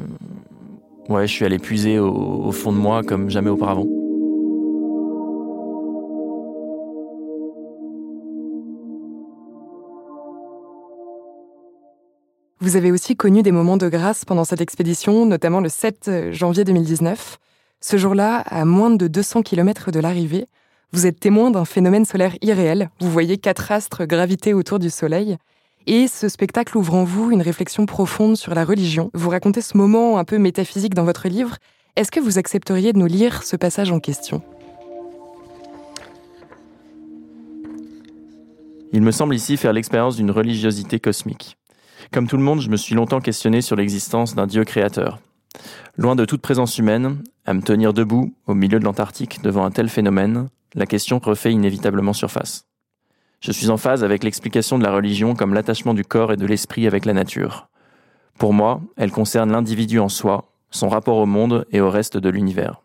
ouais, 1.09 1.26
je 1.26 1.33
suis 1.33 1.45
allé 1.45 1.59
puiser 1.59 1.99
au 1.99 2.52
fond 2.52 2.73
de 2.73 2.78
moi 2.78 3.02
comme 3.02 3.31
jamais 3.31 3.50
auparavant. 3.50 3.87
Vous 12.62 12.76
avez 12.76 12.92
aussi 12.92 13.16
connu 13.16 13.42
des 13.42 13.50
moments 13.50 13.76
de 13.76 13.88
grâce 13.88 14.25
pendant 14.25 14.45
cette 14.45 14.61
expédition, 14.61 15.26
notamment 15.26 15.59
le 15.59 15.69
7 15.69 16.31
janvier 16.31 16.62
2019. 16.62 17.38
Ce 17.81 17.97
jour-là, 17.97 18.37
à 18.47 18.64
moins 18.64 18.90
de 18.90 19.09
200 19.09 19.42
km 19.42 19.90
de 19.90 19.99
l'arrivée, 19.99 20.47
vous 20.92 21.04
êtes 21.04 21.19
témoin 21.19 21.50
d'un 21.50 21.64
phénomène 21.64 22.04
solaire 22.04 22.37
irréel. 22.40 22.88
Vous 23.00 23.11
voyez 23.11 23.37
quatre 23.37 23.73
astres 23.73 24.04
graviter 24.04 24.54
autour 24.54 24.78
du 24.78 24.90
Soleil. 24.90 25.38
Et 25.88 26.07
ce 26.07 26.28
spectacle 26.28 26.78
ouvre 26.78 26.95
en 26.95 27.02
vous 27.02 27.33
une 27.33 27.42
réflexion 27.42 27.85
profonde 27.85 28.37
sur 28.37 28.54
la 28.54 28.64
religion. 28.64 29.11
Vous 29.12 29.31
racontez 29.31 29.61
ce 29.61 29.76
moment 29.76 30.19
un 30.19 30.25
peu 30.25 30.38
métaphysique 30.38 30.95
dans 30.95 31.02
votre 31.02 31.26
livre. 31.26 31.57
Est-ce 31.97 32.12
que 32.12 32.21
vous 32.21 32.38
accepteriez 32.38 32.92
de 32.92 32.99
nous 33.00 33.07
lire 33.07 33.42
ce 33.42 33.57
passage 33.57 33.90
en 33.90 33.99
question? 33.99 34.40
Il 38.92 39.02
me 39.02 39.11
semble 39.11 39.35
ici 39.35 39.57
faire 39.57 39.73
l'expérience 39.73 40.14
d'une 40.14 40.31
religiosité 40.31 41.00
cosmique. 41.00 41.57
Comme 42.11 42.26
tout 42.26 42.37
le 42.37 42.42
monde, 42.42 42.61
je 42.61 42.71
me 42.71 42.76
suis 42.76 42.94
longtemps 42.94 43.21
questionné 43.21 43.61
sur 43.61 43.76
l'existence 43.76 44.35
d'un 44.35 44.47
Dieu 44.47 44.64
créateur. 44.64 45.21
Loin 45.97 46.16
de 46.16 46.25
toute 46.25 46.42
présence 46.42 46.78
humaine, 46.78 47.23
à 47.44 47.54
me 47.54 47.62
tenir 47.62 47.92
debout 47.92 48.35
au 48.47 48.54
milieu 48.54 48.78
de 48.78 48.85
l'Antarctique 48.85 49.42
devant 49.42 49.64
un 49.64 49.71
tel 49.71 49.88
phénomène, 49.88 50.49
la 50.75 50.87
question 50.87 51.18
refait 51.18 51.52
inévitablement 51.52 52.12
surface. 52.12 52.66
Je 53.40 53.52
suis 53.52 53.71
en 53.71 53.76
phase 53.76 54.04
avec 54.04 54.25
l'explication 54.25 54.78
de 54.78 54.85
la 54.85 54.92
religion 54.92 55.35
comme 55.35 55.52
l'attachement 55.52 55.94
du 55.94 56.04
corps 56.04 56.32
et 56.32 56.37
de 56.37 56.47
l'esprit 56.47 56.87
avec 56.87 57.04
la 57.04 57.12
nature. 57.12 57.68
Pour 58.38 58.52
moi, 58.52 58.80
elle 58.97 59.11
concerne 59.11 59.52
l'individu 59.52 59.99
en 59.99 60.09
soi, 60.09 60.52
son 60.71 60.88
rapport 60.88 61.18
au 61.18 61.26
monde 61.26 61.66
et 61.71 61.80
au 61.80 61.90
reste 61.90 62.16
de 62.16 62.28
l'univers. 62.28 62.82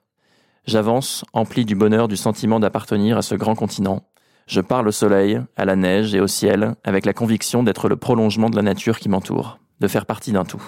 J'avance, 0.66 1.24
empli 1.32 1.64
du 1.64 1.76
bonheur 1.76 2.10
du 2.10 2.18
sentiment 2.18 2.60
d'appartenir 2.60 3.18
à 3.18 3.22
ce 3.22 3.36
grand 3.36 3.56
continent, 3.56 4.04
je 4.48 4.62
parle 4.62 4.88
au 4.88 4.92
soleil, 4.92 5.42
à 5.58 5.66
la 5.66 5.76
neige 5.76 6.16
et 6.16 6.22
au 6.22 6.28
ciel, 6.28 6.76
avec 6.84 7.06
la 7.06 7.14
conviction 7.14 7.64
d'être 7.64 7.90
le 7.90 7.98
prolongement 7.98 8.50
de 8.50 8.56
la 8.56 8.62
nature 8.62 8.98
qui 8.98 9.10
m'entoure, 9.10 9.60
de 9.82 9.88
faire 9.88 10.06
partie 10.06 10.32
d'un 10.32 10.46
tout. 10.46 10.64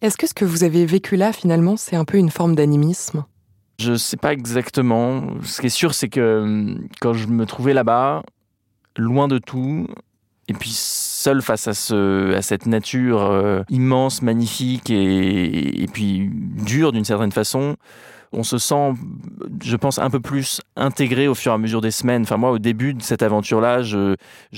Est-ce 0.00 0.16
que 0.16 0.26
ce 0.26 0.34
que 0.34 0.44
vous 0.44 0.64
avez 0.64 0.86
vécu 0.86 1.16
là, 1.16 1.32
finalement, 1.32 1.76
c'est 1.76 1.94
un 1.94 2.04
peu 2.04 2.18
une 2.18 2.30
forme 2.30 2.56
d'animisme? 2.56 3.24
Je 3.78 3.92
ne 3.92 3.96
sais 3.96 4.16
pas 4.16 4.32
exactement. 4.32 5.24
Ce 5.42 5.60
qui 5.60 5.66
est 5.66 5.70
sûr, 5.70 5.94
c'est 5.94 6.08
que 6.08 6.42
hum, 6.42 6.88
quand 7.00 7.12
je 7.12 7.26
me 7.26 7.46
trouvais 7.46 7.74
là-bas, 7.74 8.22
loin 8.96 9.26
de 9.26 9.38
tout, 9.38 9.86
et 10.48 10.54
puis 10.54 10.70
seul 11.22 11.40
face 11.40 11.68
à, 11.68 11.74
ce, 11.74 12.34
à 12.34 12.42
cette 12.42 12.66
nature 12.66 13.22
euh, 13.22 13.62
immense, 13.70 14.22
magnifique 14.22 14.90
et, 14.90 15.82
et 15.82 15.86
puis 15.86 16.28
dure 16.32 16.90
d'une 16.90 17.04
certaine 17.04 17.30
façon, 17.30 17.76
on 18.32 18.42
se 18.42 18.58
sent, 18.58 18.92
je 19.62 19.76
pense, 19.76 19.98
un 19.98 20.10
peu 20.10 20.20
plus 20.20 20.60
intégré 20.76 21.28
au 21.28 21.34
fur 21.34 21.52
et 21.52 21.54
à 21.54 21.58
mesure 21.58 21.80
des 21.80 21.90
semaines. 21.90 22.22
Enfin, 22.22 22.36
moi, 22.36 22.50
au 22.50 22.58
début 22.58 22.94
de 22.94 23.02
cette 23.02 23.22
aventure-là, 23.22 23.82
je, 23.82 24.14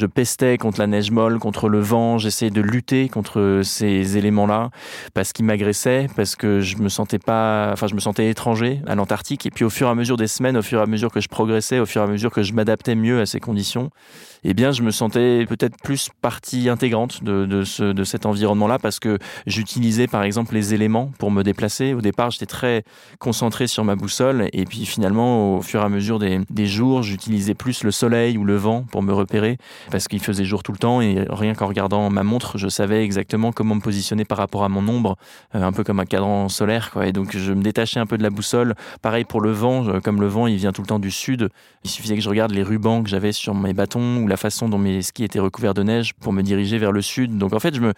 pestais 0.06 0.58
contre 0.58 0.80
la 0.80 0.86
neige 0.86 1.10
molle, 1.10 1.38
contre 1.38 1.68
le 1.68 1.80
vent. 1.80 2.18
J'essayais 2.18 2.50
de 2.50 2.60
lutter 2.60 3.08
contre 3.08 3.62
ces 3.64 4.16
éléments-là 4.16 4.70
parce 5.12 5.32
qu'ils 5.32 5.44
m'agressaient, 5.44 6.08
parce 6.14 6.36
que 6.36 6.60
je 6.60 6.76
me 6.76 6.88
sentais 6.88 7.18
pas, 7.18 7.70
enfin, 7.72 7.86
je 7.86 7.94
me 7.94 8.00
sentais 8.00 8.30
étranger 8.30 8.80
à 8.86 8.94
l'Antarctique. 8.94 9.46
Et 9.46 9.50
puis, 9.50 9.64
au 9.64 9.70
fur 9.70 9.88
et 9.88 9.90
à 9.90 9.94
mesure 9.94 10.16
des 10.16 10.28
semaines, 10.28 10.56
au 10.56 10.62
fur 10.62 10.78
et 10.78 10.82
à 10.82 10.86
mesure 10.86 11.10
que 11.10 11.20
je 11.20 11.28
progressais, 11.28 11.80
au 11.80 11.86
fur 11.86 12.00
et 12.00 12.04
à 12.04 12.08
mesure 12.08 12.30
que 12.30 12.42
je 12.42 12.52
m'adaptais 12.52 12.94
mieux 12.94 13.20
à 13.20 13.26
ces 13.26 13.40
conditions, 13.40 13.90
eh 14.44 14.52
bien, 14.52 14.72
je 14.72 14.82
me 14.82 14.90
sentais 14.90 15.46
peut-être 15.46 15.76
plus 15.82 16.10
partie 16.20 16.68
intégrante 16.68 17.24
de, 17.24 17.64
ce, 17.64 17.82
de 17.82 18.04
cet 18.04 18.26
environnement-là 18.26 18.78
parce 18.78 19.00
que 19.00 19.18
j'utilisais, 19.46 20.06
par 20.06 20.22
exemple, 20.22 20.54
les 20.54 20.74
éléments 20.74 21.10
pour 21.18 21.30
me 21.30 21.42
déplacer. 21.42 21.94
Au 21.94 22.02
départ, 22.02 22.30
j'étais 22.30 22.46
très 22.46 22.84
concentré 23.18 23.63
sur 23.66 23.84
ma 23.84 23.96
boussole. 23.96 24.48
Et 24.52 24.64
puis 24.64 24.86
finalement, 24.86 25.56
au 25.56 25.62
fur 25.62 25.80
et 25.80 25.84
à 25.84 25.88
mesure 25.88 26.18
des, 26.18 26.66
jours, 26.66 27.02
j'utilisais 27.02 27.54
plus 27.54 27.84
le 27.84 27.90
soleil 27.90 28.38
ou 28.38 28.44
le 28.44 28.56
vent 28.56 28.84
pour 28.90 29.02
me 29.02 29.12
repérer 29.12 29.58
parce 29.90 30.08
qu'il 30.08 30.20
faisait 30.20 30.44
jour 30.44 30.62
tout 30.62 30.72
le 30.72 30.78
temps. 30.78 31.00
Et 31.00 31.24
rien 31.28 31.54
qu'en 31.54 31.66
regardant 31.66 32.08
ma 32.10 32.22
montre, 32.22 32.58
je 32.58 32.68
savais 32.68 33.04
exactement 33.04 33.52
comment 33.52 33.74
me 33.74 33.80
positionner 33.80 34.24
par 34.24 34.38
rapport 34.38 34.64
à 34.64 34.68
mon 34.68 34.86
ombre, 34.88 35.16
euh, 35.54 35.62
un 35.62 35.72
peu 35.72 35.84
comme 35.84 36.00
un 36.00 36.06
cadran 36.06 36.48
solaire. 36.48 36.90
Quoi. 36.90 37.06
Et 37.06 37.12
donc 37.12 37.36
je 37.36 37.52
me 37.52 37.62
détachais 37.62 38.00
un 38.00 38.06
peu 38.06 38.18
de 38.18 38.22
la 38.22 38.30
boussole. 38.30 38.74
Pareil 39.02 39.24
pour 39.24 39.40
le 39.40 39.52
vent, 39.52 40.00
comme 40.02 40.20
le 40.20 40.28
vent, 40.28 40.46
il 40.46 40.56
vient 40.56 40.72
tout 40.72 40.82
le 40.82 40.86
temps 40.86 40.98
du 40.98 41.10
sud. 41.10 41.48
Il 41.84 41.90
suffisait 41.90 42.16
que 42.16 42.22
je 42.22 42.28
regarde 42.28 42.52
les 42.52 42.62
rubans 42.62 43.02
que 43.02 43.08
j'avais 43.08 43.32
sur 43.32 43.54
mes 43.54 43.72
bâtons 43.72 44.18
ou 44.22 44.28
la 44.28 44.36
façon 44.36 44.68
dont 44.68 44.78
mes 44.78 45.02
skis 45.02 45.24
étaient 45.24 45.40
recouverts 45.40 45.74
de 45.74 45.82
neige 45.82 46.14
pour 46.14 46.32
me 46.32 46.42
diriger 46.42 46.78
vers 46.78 46.92
le 46.92 47.02
sud. 47.02 47.36
Donc 47.38 47.52
en 47.52 47.60
fait, 47.60 47.74
je 47.74 47.80
me, 47.80 47.92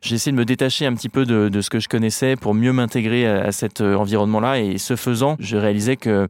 j'ai 0.00 0.14
essayé 0.14 0.32
de 0.32 0.36
me 0.36 0.44
détacher 0.44 0.86
un 0.86 0.94
petit 0.94 1.08
peu 1.08 1.26
de, 1.26 1.48
de, 1.48 1.60
ce 1.60 1.70
que 1.70 1.78
je 1.78 1.88
connaissais 1.88 2.36
pour 2.36 2.54
mieux 2.54 2.72
m'intégrer 2.72 3.26
à, 3.26 3.52
cet 3.52 3.80
euh, 3.80 3.94
environnement-là. 3.96 4.60
Et 4.60 4.78
ce 4.78 4.96
faisant, 4.96 5.36
je 5.38 5.56
réalisais 5.56 5.96
que 5.96 6.28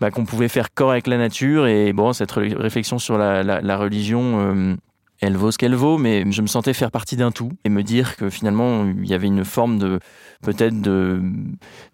bah, 0.00 0.10
qu'on 0.10 0.24
pouvait 0.24 0.48
faire 0.48 0.72
corps 0.74 0.90
avec 0.90 1.06
la 1.06 1.16
nature. 1.16 1.66
Et 1.66 1.92
bon, 1.92 2.12
cette 2.12 2.32
réflexion 2.32 2.98
sur 2.98 3.16
la, 3.16 3.42
la, 3.42 3.60
la 3.60 3.76
religion, 3.76 4.40
euh, 4.40 4.74
elle 5.20 5.36
vaut 5.36 5.50
ce 5.50 5.58
qu'elle 5.58 5.74
vaut, 5.74 5.98
mais 5.98 6.30
je 6.30 6.42
me 6.42 6.46
sentais 6.46 6.72
faire 6.72 6.90
partie 6.90 7.16
d'un 7.16 7.32
tout 7.32 7.50
et 7.64 7.68
me 7.68 7.82
dire 7.82 8.16
que 8.16 8.30
finalement 8.30 8.84
il 8.84 9.08
y 9.08 9.14
avait 9.14 9.26
une 9.26 9.44
forme 9.44 9.78
de 9.78 9.98
peut-être 10.42 10.80
de, 10.80 11.20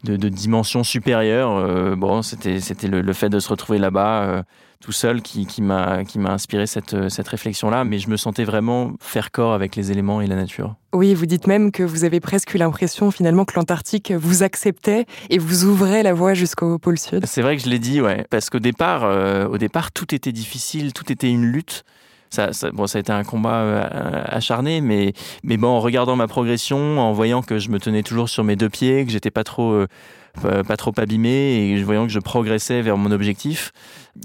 de, 0.05 0.17
de, 0.17 0.29
dimension 0.29 0.85
supérieure. 0.85 1.57
Euh, 1.57 1.97
bon, 1.97 2.23
c'était 2.23 2.61
c'était 2.61 2.89
le, 2.89 3.01
le, 3.01 3.13
fait 3.15 3.31
de 3.31 3.39
se 3.39 3.49
retrouver 3.49 3.79
là-bas 3.79 4.23
euh, 4.23 4.43
tout 4.81 4.93
seul 4.93 5.23
qui, 5.23 5.47
qui 5.47 5.63
m'a 5.63 6.05
qui 6.05 6.19
m'a 6.19 6.33
inspiré 6.33 6.67
cette 6.67 7.09
cette 7.09 7.29
réflexion 7.29 7.71
là, 7.71 7.85
mais 7.85 7.99
je 7.99 8.11
me 8.11 8.19
sentais 8.19 8.45
vraiment 8.45 8.93
faire 9.01 9.31
corps 9.31 9.55
avec 9.55 9.75
les 9.77 9.91
éléments 9.91 10.21
et 10.21 10.27
la 10.27 10.37
nature. 10.37 10.75
Oui, 10.93 11.15
vous 11.15 11.27
dites 11.27 11.47
même 11.47 11.73
que 11.73 11.83
vous 11.83 12.05
avez 12.05 12.21
presque 12.21 12.53
eu 12.55 12.59
l'impression 12.59 13.11
finalement 13.11 13.47
que 13.47 13.55
l'Antarctique 13.57 14.13
vous 14.13 14.43
acceptait 14.43 15.07
et 15.31 15.39
vous 15.39 15.65
ouvrait 15.65 16.03
la 16.03 16.13
voie 16.13 16.35
jusqu'au 16.35 16.79
pôle 16.79 16.99
sud. 16.99 17.25
C'est 17.27 17.43
vrai 17.43 17.57
que 17.57 17.63
je 17.63 17.69
l'ai 17.69 17.81
dit, 17.81 18.01
ouais, 18.01 18.27
parce 18.31 18.49
qu'au 18.49 18.61
départ, 18.61 19.03
euh, 19.03 19.49
au 19.49 19.59
départ, 19.59 19.91
tout 19.91 20.15
était 20.15 20.31
difficile, 20.31 20.93
tout 20.93 21.11
était 21.11 21.31
une 21.31 21.47
lutte 21.47 21.85
ça, 22.35 22.53
ça, 22.53 22.71
bon, 22.71 22.87
ça 22.87 22.99
a 22.99 23.01
été 23.01 23.13
un 23.13 23.25
combat 23.25 23.61
euh, 23.61 24.25
acharné, 24.27 24.81
mais, 24.81 25.13
mais 25.43 25.57
bon, 25.57 25.69
en 25.69 25.81
regardant 25.81 26.17
ma 26.17 26.27
progression, 26.27 26.99
en 26.99 27.13
voyant 27.13 27.43
que 27.43 27.59
je 27.59 27.71
me 27.71 27.79
tenais 27.79 28.03
toujours 28.03 28.29
sur 28.29 28.45
mes 28.45 28.57
deux 28.57 28.69
pieds, 28.69 29.05
que 29.05 29.13
j'étais 29.13 29.31
pas 29.31 29.45
trop, 29.45 29.73
euh, 29.73 29.87
pas 30.67 30.77
trop 30.77 30.93
abîmé 30.97 31.71
et 31.71 31.83
voyant 31.83 32.07
que 32.07 32.13
je 32.13 32.19
progressais 32.19 32.83
vers 32.83 32.97
mon 32.97 33.13
objectif, 33.13 33.73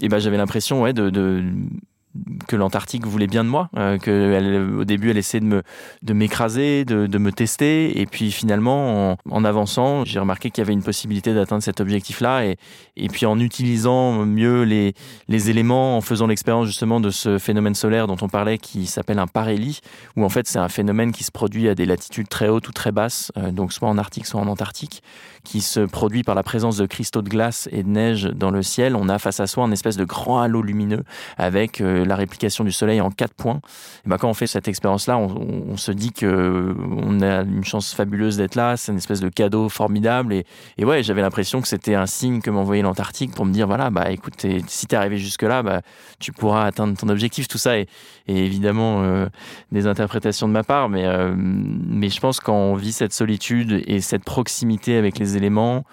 et 0.02 0.08
ben 0.08 0.18
j'avais 0.18 0.36
l'impression, 0.36 0.82
ouais, 0.82 0.92
de, 0.92 1.08
de 1.08 1.44
que 2.48 2.56
l'Antarctique 2.56 3.06
voulait 3.06 3.26
bien 3.26 3.44
de 3.44 3.48
moi, 3.48 3.70
euh, 3.76 3.98
que 3.98 4.78
au 4.80 4.84
début 4.84 5.10
elle 5.10 5.18
essayait 5.18 5.40
de 5.40 5.46
me 5.46 5.62
de 6.02 6.12
m'écraser, 6.12 6.84
de, 6.84 7.06
de, 7.06 7.18
me 7.18 7.30
tester, 7.30 8.00
et 8.00 8.06
puis 8.06 8.32
finalement 8.32 9.12
en, 9.12 9.16
en 9.30 9.44
avançant, 9.44 10.04
j'ai 10.04 10.18
remarqué 10.18 10.50
qu'il 10.50 10.62
y 10.62 10.64
avait 10.64 10.72
une 10.72 10.82
possibilité 10.82 11.34
d'atteindre 11.34 11.62
cet 11.62 11.80
objectif-là, 11.80 12.46
et, 12.46 12.56
et 12.96 13.08
puis 13.08 13.26
en 13.26 13.38
utilisant 13.38 14.24
mieux 14.26 14.62
les, 14.62 14.94
les 15.28 15.50
éléments, 15.50 15.96
en 15.96 16.00
faisant 16.00 16.26
l'expérience 16.26 16.66
justement 16.66 17.00
de 17.00 17.10
ce 17.10 17.38
phénomène 17.38 17.74
solaire 17.74 18.06
dont 18.06 18.16
on 18.20 18.28
parlait, 18.28 18.58
qui 18.58 18.86
s'appelle 18.86 19.18
un 19.18 19.26
parélie, 19.26 19.80
où 20.16 20.24
en 20.24 20.28
fait 20.28 20.46
c'est 20.48 20.58
un 20.58 20.68
phénomène 20.68 21.12
qui 21.12 21.24
se 21.24 21.30
produit 21.30 21.68
à 21.68 21.74
des 21.74 21.86
latitudes 21.86 22.28
très 22.28 22.48
hautes 22.48 22.68
ou 22.68 22.72
très 22.72 22.92
basses, 22.92 23.30
euh, 23.36 23.52
donc 23.52 23.72
soit 23.72 23.88
en 23.88 23.98
Arctique, 23.98 24.26
soit 24.26 24.40
en 24.40 24.48
Antarctique, 24.48 25.02
qui 25.44 25.60
se 25.60 25.80
produit 25.80 26.22
par 26.22 26.34
la 26.34 26.42
présence 26.42 26.76
de 26.76 26.86
cristaux 26.86 27.22
de 27.22 27.28
glace 27.28 27.68
et 27.72 27.82
de 27.82 27.88
neige 27.88 28.24
dans 28.24 28.50
le 28.50 28.62
ciel. 28.62 28.96
On 28.96 29.08
a 29.08 29.18
face 29.18 29.40
à 29.40 29.46
soi 29.46 29.64
un 29.64 29.72
espèce 29.72 29.96
de 29.96 30.04
grand 30.04 30.40
halo 30.40 30.62
lumineux 30.62 31.04
avec 31.38 31.80
euh, 31.80 31.99
la 32.02 32.16
réplication 32.16 32.64
du 32.64 32.72
soleil 32.72 33.00
en 33.00 33.10
quatre 33.10 33.34
points. 33.34 33.60
Et 34.04 34.08
ben, 34.08 34.18
quand 34.18 34.28
on 34.28 34.34
fait 34.34 34.46
cette 34.46 34.68
expérience-là, 34.68 35.18
on, 35.18 35.28
on, 35.70 35.76
se 35.76 35.92
dit 35.92 36.12
que 36.12 36.74
on 37.02 37.20
a 37.20 37.42
une 37.42 37.64
chance 37.64 37.94
fabuleuse 37.94 38.36
d'être 38.36 38.54
là. 38.54 38.76
C'est 38.76 38.92
une 38.92 38.98
espèce 38.98 39.20
de 39.20 39.28
cadeau 39.28 39.68
formidable. 39.68 40.34
Et, 40.78 40.84
ouais, 40.84 41.02
j'avais 41.02 41.22
l'impression 41.22 41.60
que 41.60 41.68
c'était 41.68 41.94
un 41.94 42.06
signe 42.06 42.40
que 42.40 42.50
m'envoyait 42.50 42.82
l'Antarctique 42.82 43.34
pour 43.34 43.44
me 43.44 43.52
dire 43.52 43.66
voilà, 43.66 43.90
bah 43.90 44.10
écoute, 44.10 44.46
si 44.66 44.86
t'es 44.86 44.96
arrivé 44.96 45.18
jusque-là, 45.18 45.62
bah, 45.62 45.82
tu 46.18 46.32
pourras 46.32 46.64
atteindre 46.64 46.96
ton 46.96 47.08
objectif. 47.08 47.48
Tout 47.48 47.58
ça 47.58 47.78
est, 47.78 47.88
évidemment 48.26 49.02
euh, 49.02 49.26
des 49.72 49.86
interprétations 49.86 50.46
de 50.46 50.52
ma 50.52 50.62
part, 50.62 50.88
mais, 50.88 51.06
euh, 51.06 51.34
je 52.10 52.20
pense 52.20 52.40
qu'on 52.40 52.74
vit 52.74 52.92
cette 52.92 53.12
solitude 53.12 53.82
et 53.86 54.00
cette 54.00 54.24
proximité 54.24 54.96
avec 54.96 55.18
les 55.18 55.36
éléments, 55.36 55.84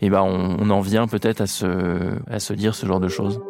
et 0.00 0.10
ben 0.10 0.22
on, 0.22 0.56
on 0.60 0.70
en 0.70 0.80
vient 0.80 1.06
peut-être 1.06 1.40
à 1.40 1.46
se 1.46 2.52
dire 2.52 2.74
ce 2.74 2.86
genre 2.86 3.00
de 3.00 3.08
choses. 3.08 3.40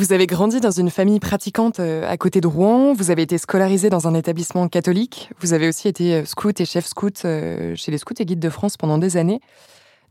Vous 0.00 0.14
avez 0.14 0.26
grandi 0.26 0.60
dans 0.60 0.70
une 0.70 0.88
famille 0.88 1.20
pratiquante 1.20 1.78
euh, 1.78 2.10
à 2.10 2.16
côté 2.16 2.40
de 2.40 2.46
Rouen, 2.46 2.94
vous 2.94 3.10
avez 3.10 3.20
été 3.20 3.36
scolarisé 3.36 3.90
dans 3.90 4.08
un 4.08 4.14
établissement 4.14 4.66
catholique, 4.66 5.28
vous 5.40 5.52
avez 5.52 5.68
aussi 5.68 5.88
été 5.88 6.14
euh, 6.14 6.24
scout 6.24 6.58
et 6.58 6.64
chef 6.64 6.86
scout 6.86 7.20
euh, 7.26 7.74
chez 7.76 7.92
les 7.92 7.98
scouts 7.98 8.14
et 8.18 8.24
guides 8.24 8.40
de 8.40 8.48
France 8.48 8.78
pendant 8.78 8.96
des 8.96 9.18
années. 9.18 9.42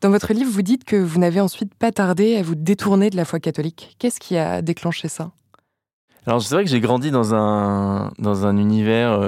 Dans 0.01 0.12
votre 0.12 0.31
livre, 0.31 0.51
vous 0.51 0.62
dites 0.62 0.84
que 0.84 0.96
vous 0.96 1.17
n'avez 1.17 1.41
ensuite 1.41 1.74
pas 1.74 1.91
tardé 1.91 2.38
à 2.38 2.43
vous 2.43 2.53
détourner 2.53 3.10
de 3.10 3.15
la 3.15 3.25
foi 3.25 3.39
catholique. 3.39 3.96
Qu'est-ce 3.98 4.19
qui 4.19 4.38
a 4.38 4.62
déclenché 4.62 5.08
ça? 5.08 5.31
Alors 6.27 6.39
c'est 6.43 6.53
vrai 6.53 6.65
que 6.65 6.69
j'ai 6.69 6.81
grandi 6.81 7.10
dans 7.10 7.34
un, 7.34 8.12
dans 8.19 8.46
un 8.46 8.58
univers 8.58 9.19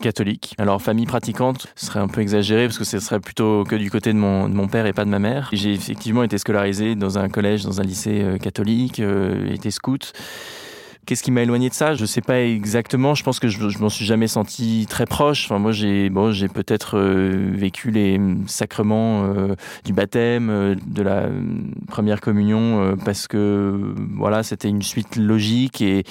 catholique. 0.00 0.54
Alors 0.58 0.82
famille 0.82 1.06
pratiquante 1.06 1.66
ce 1.76 1.86
serait 1.86 2.00
un 2.00 2.08
peu 2.08 2.20
exagéré 2.20 2.66
parce 2.66 2.78
que 2.78 2.84
ce 2.84 2.98
serait 2.98 3.20
plutôt 3.20 3.64
que 3.64 3.76
du 3.76 3.90
côté 3.90 4.12
de 4.12 4.18
mon, 4.18 4.48
de 4.48 4.54
mon 4.54 4.68
père 4.68 4.86
et 4.86 4.92
pas 4.92 5.04
de 5.04 5.10
ma 5.10 5.18
mère. 5.18 5.48
J'ai 5.52 5.72
effectivement 5.72 6.22
été 6.22 6.38
scolarisé 6.38 6.94
dans 6.94 7.18
un 7.18 7.28
collège, 7.28 7.64
dans 7.64 7.80
un 7.80 7.84
lycée 7.84 8.22
euh, 8.22 8.38
catholique, 8.38 9.00
euh, 9.00 9.52
été 9.52 9.70
scout. 9.70 10.12
Qu'est-ce 11.06 11.22
qui 11.22 11.30
m'a 11.30 11.42
éloigné 11.42 11.68
de 11.68 11.74
ça? 11.74 11.94
Je 11.94 12.04
sais 12.06 12.20
pas 12.20 12.40
exactement. 12.40 13.14
Je 13.14 13.22
pense 13.22 13.38
que 13.38 13.48
je, 13.48 13.68
je 13.68 13.78
m'en 13.78 13.88
suis 13.88 14.04
jamais 14.04 14.26
senti 14.26 14.86
très 14.88 15.06
proche. 15.06 15.44
Enfin, 15.44 15.58
moi, 15.58 15.72
j'ai 15.72 16.10
bon, 16.10 16.32
j'ai 16.32 16.48
peut-être 16.48 16.98
euh, 16.98 17.50
vécu 17.52 17.90
les 17.90 18.20
sacrements 18.46 19.24
euh, 19.24 19.54
du 19.84 19.92
baptême, 19.92 20.50
euh, 20.50 20.74
de 20.86 21.02
la 21.02 21.28
première 21.88 22.20
communion, 22.20 22.80
euh, 22.80 22.96
parce 23.04 23.28
que 23.28 23.94
voilà, 24.16 24.42
c'était 24.42 24.68
une 24.68 24.82
suite 24.82 25.16
logique. 25.16 25.82
Et, 25.82 26.04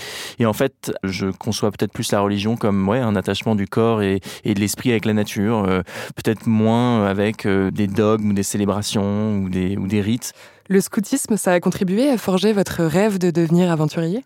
en 0.45 0.53
fait, 0.53 0.93
je 1.03 1.27
conçois 1.27 1.71
peut-être 1.71 1.93
plus 1.93 2.11
la 2.11 2.21
religion 2.21 2.55
comme 2.55 2.87
ouais, 2.87 2.99
un 2.99 3.15
attachement 3.15 3.55
du 3.55 3.67
corps 3.67 4.01
et, 4.01 4.19
de 4.45 4.59
l'esprit 4.59 4.91
avec 4.91 5.05
la 5.05 5.13
nature. 5.13 5.63
euh, 5.63 5.81
peut-être 6.15 6.47
moins 6.47 7.05
avec 7.05 7.45
euh, 7.45 7.71
des 7.71 7.87
dogmes 7.87 8.29
ou 8.29 8.33
des 8.33 8.43
célébrations 8.43 9.39
ou 9.43 9.49
des 9.49 10.01
rites. 10.01 10.33
Le 10.69 10.79
scoutisme, 10.79 11.37
ça 11.37 11.51
a 11.51 11.59
contribué 11.59 12.09
à 12.09 12.17
forger 12.17 12.53
votre 12.53 12.83
rêve 12.83 13.17
de 13.19 13.31
devenir 13.31 13.69
aventurier? 13.71 14.23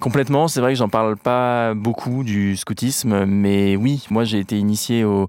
Complètement, 0.00 0.48
c'est 0.48 0.60
vrai 0.60 0.72
que 0.72 0.78
j'en 0.78 0.88
parle 0.88 1.16
pas 1.16 1.72
beaucoup 1.74 2.24
du 2.24 2.56
scoutisme, 2.56 3.24
mais 3.26 3.76
oui, 3.76 4.04
moi 4.10 4.24
j'ai 4.24 4.38
été 4.40 4.58
initié 4.58 5.04
au, 5.04 5.28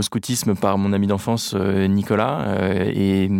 scoutisme 0.00 0.54
par 0.54 0.76
mon 0.76 0.92
ami 0.92 1.06
d'enfance 1.06 1.54
euh, 1.56 1.86
Nicolas. 1.86 2.40
Euh, 2.46 2.92
et 2.94 3.30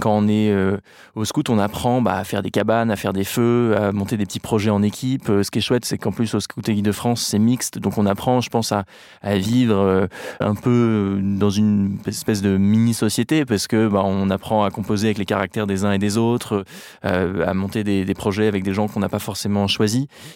quand 0.00 0.16
on 0.16 0.26
est 0.26 0.50
euh, 0.50 0.76
au 1.14 1.24
scout, 1.24 1.50
on 1.50 1.58
apprend 1.58 2.02
bah, 2.02 2.16
à 2.16 2.24
faire 2.24 2.42
des 2.42 2.50
cabanes, 2.50 2.90
à 2.90 2.96
faire 2.96 3.12
des 3.12 3.22
feux, 3.22 3.76
à 3.76 3.92
monter 3.92 4.16
des 4.16 4.24
petits 4.24 4.40
projets 4.40 4.70
en 4.70 4.82
équipe. 4.82 5.26
Ce 5.26 5.50
qui 5.50 5.58
est 5.58 5.62
chouette, 5.62 5.84
c'est 5.84 5.98
qu'en 5.98 6.10
plus 6.10 6.34
au 6.34 6.40
Scout 6.40 6.68
de 6.68 6.92
France, 6.92 7.22
c'est 7.22 7.38
mixte, 7.38 7.78
donc 7.78 7.96
on 7.96 8.06
apprend, 8.06 8.40
je 8.40 8.50
pense, 8.50 8.72
à, 8.72 8.84
vivre 9.22 10.08
un 10.40 10.54
peu 10.54 11.20
dans 11.22 11.50
une 11.50 11.98
espèce 12.06 12.42
de 12.42 12.56
mini-société, 12.56 13.44
parce 13.44 13.66
que 13.66 13.88
bah, 13.88 14.02
on 14.04 14.30
apprend 14.30 14.64
à 14.64 14.70
composer 14.70 15.08
avec 15.08 15.18
les 15.18 15.24
caractères 15.24 15.66
des 15.66 15.84
uns 15.84 15.92
et 15.92 15.98
des 15.98 16.16
autres, 16.16 16.64
à 17.02 17.54
monter 17.54 17.84
des, 17.84 18.04
des 18.04 18.14
projets 18.14 18.48
avec 18.48 18.64
des 18.64 18.72
gens 18.72 18.88
qu'on 18.88 19.00
n'a 19.00 19.08
pas 19.08 19.18
forcément 19.18 19.66
choisis 19.68 19.87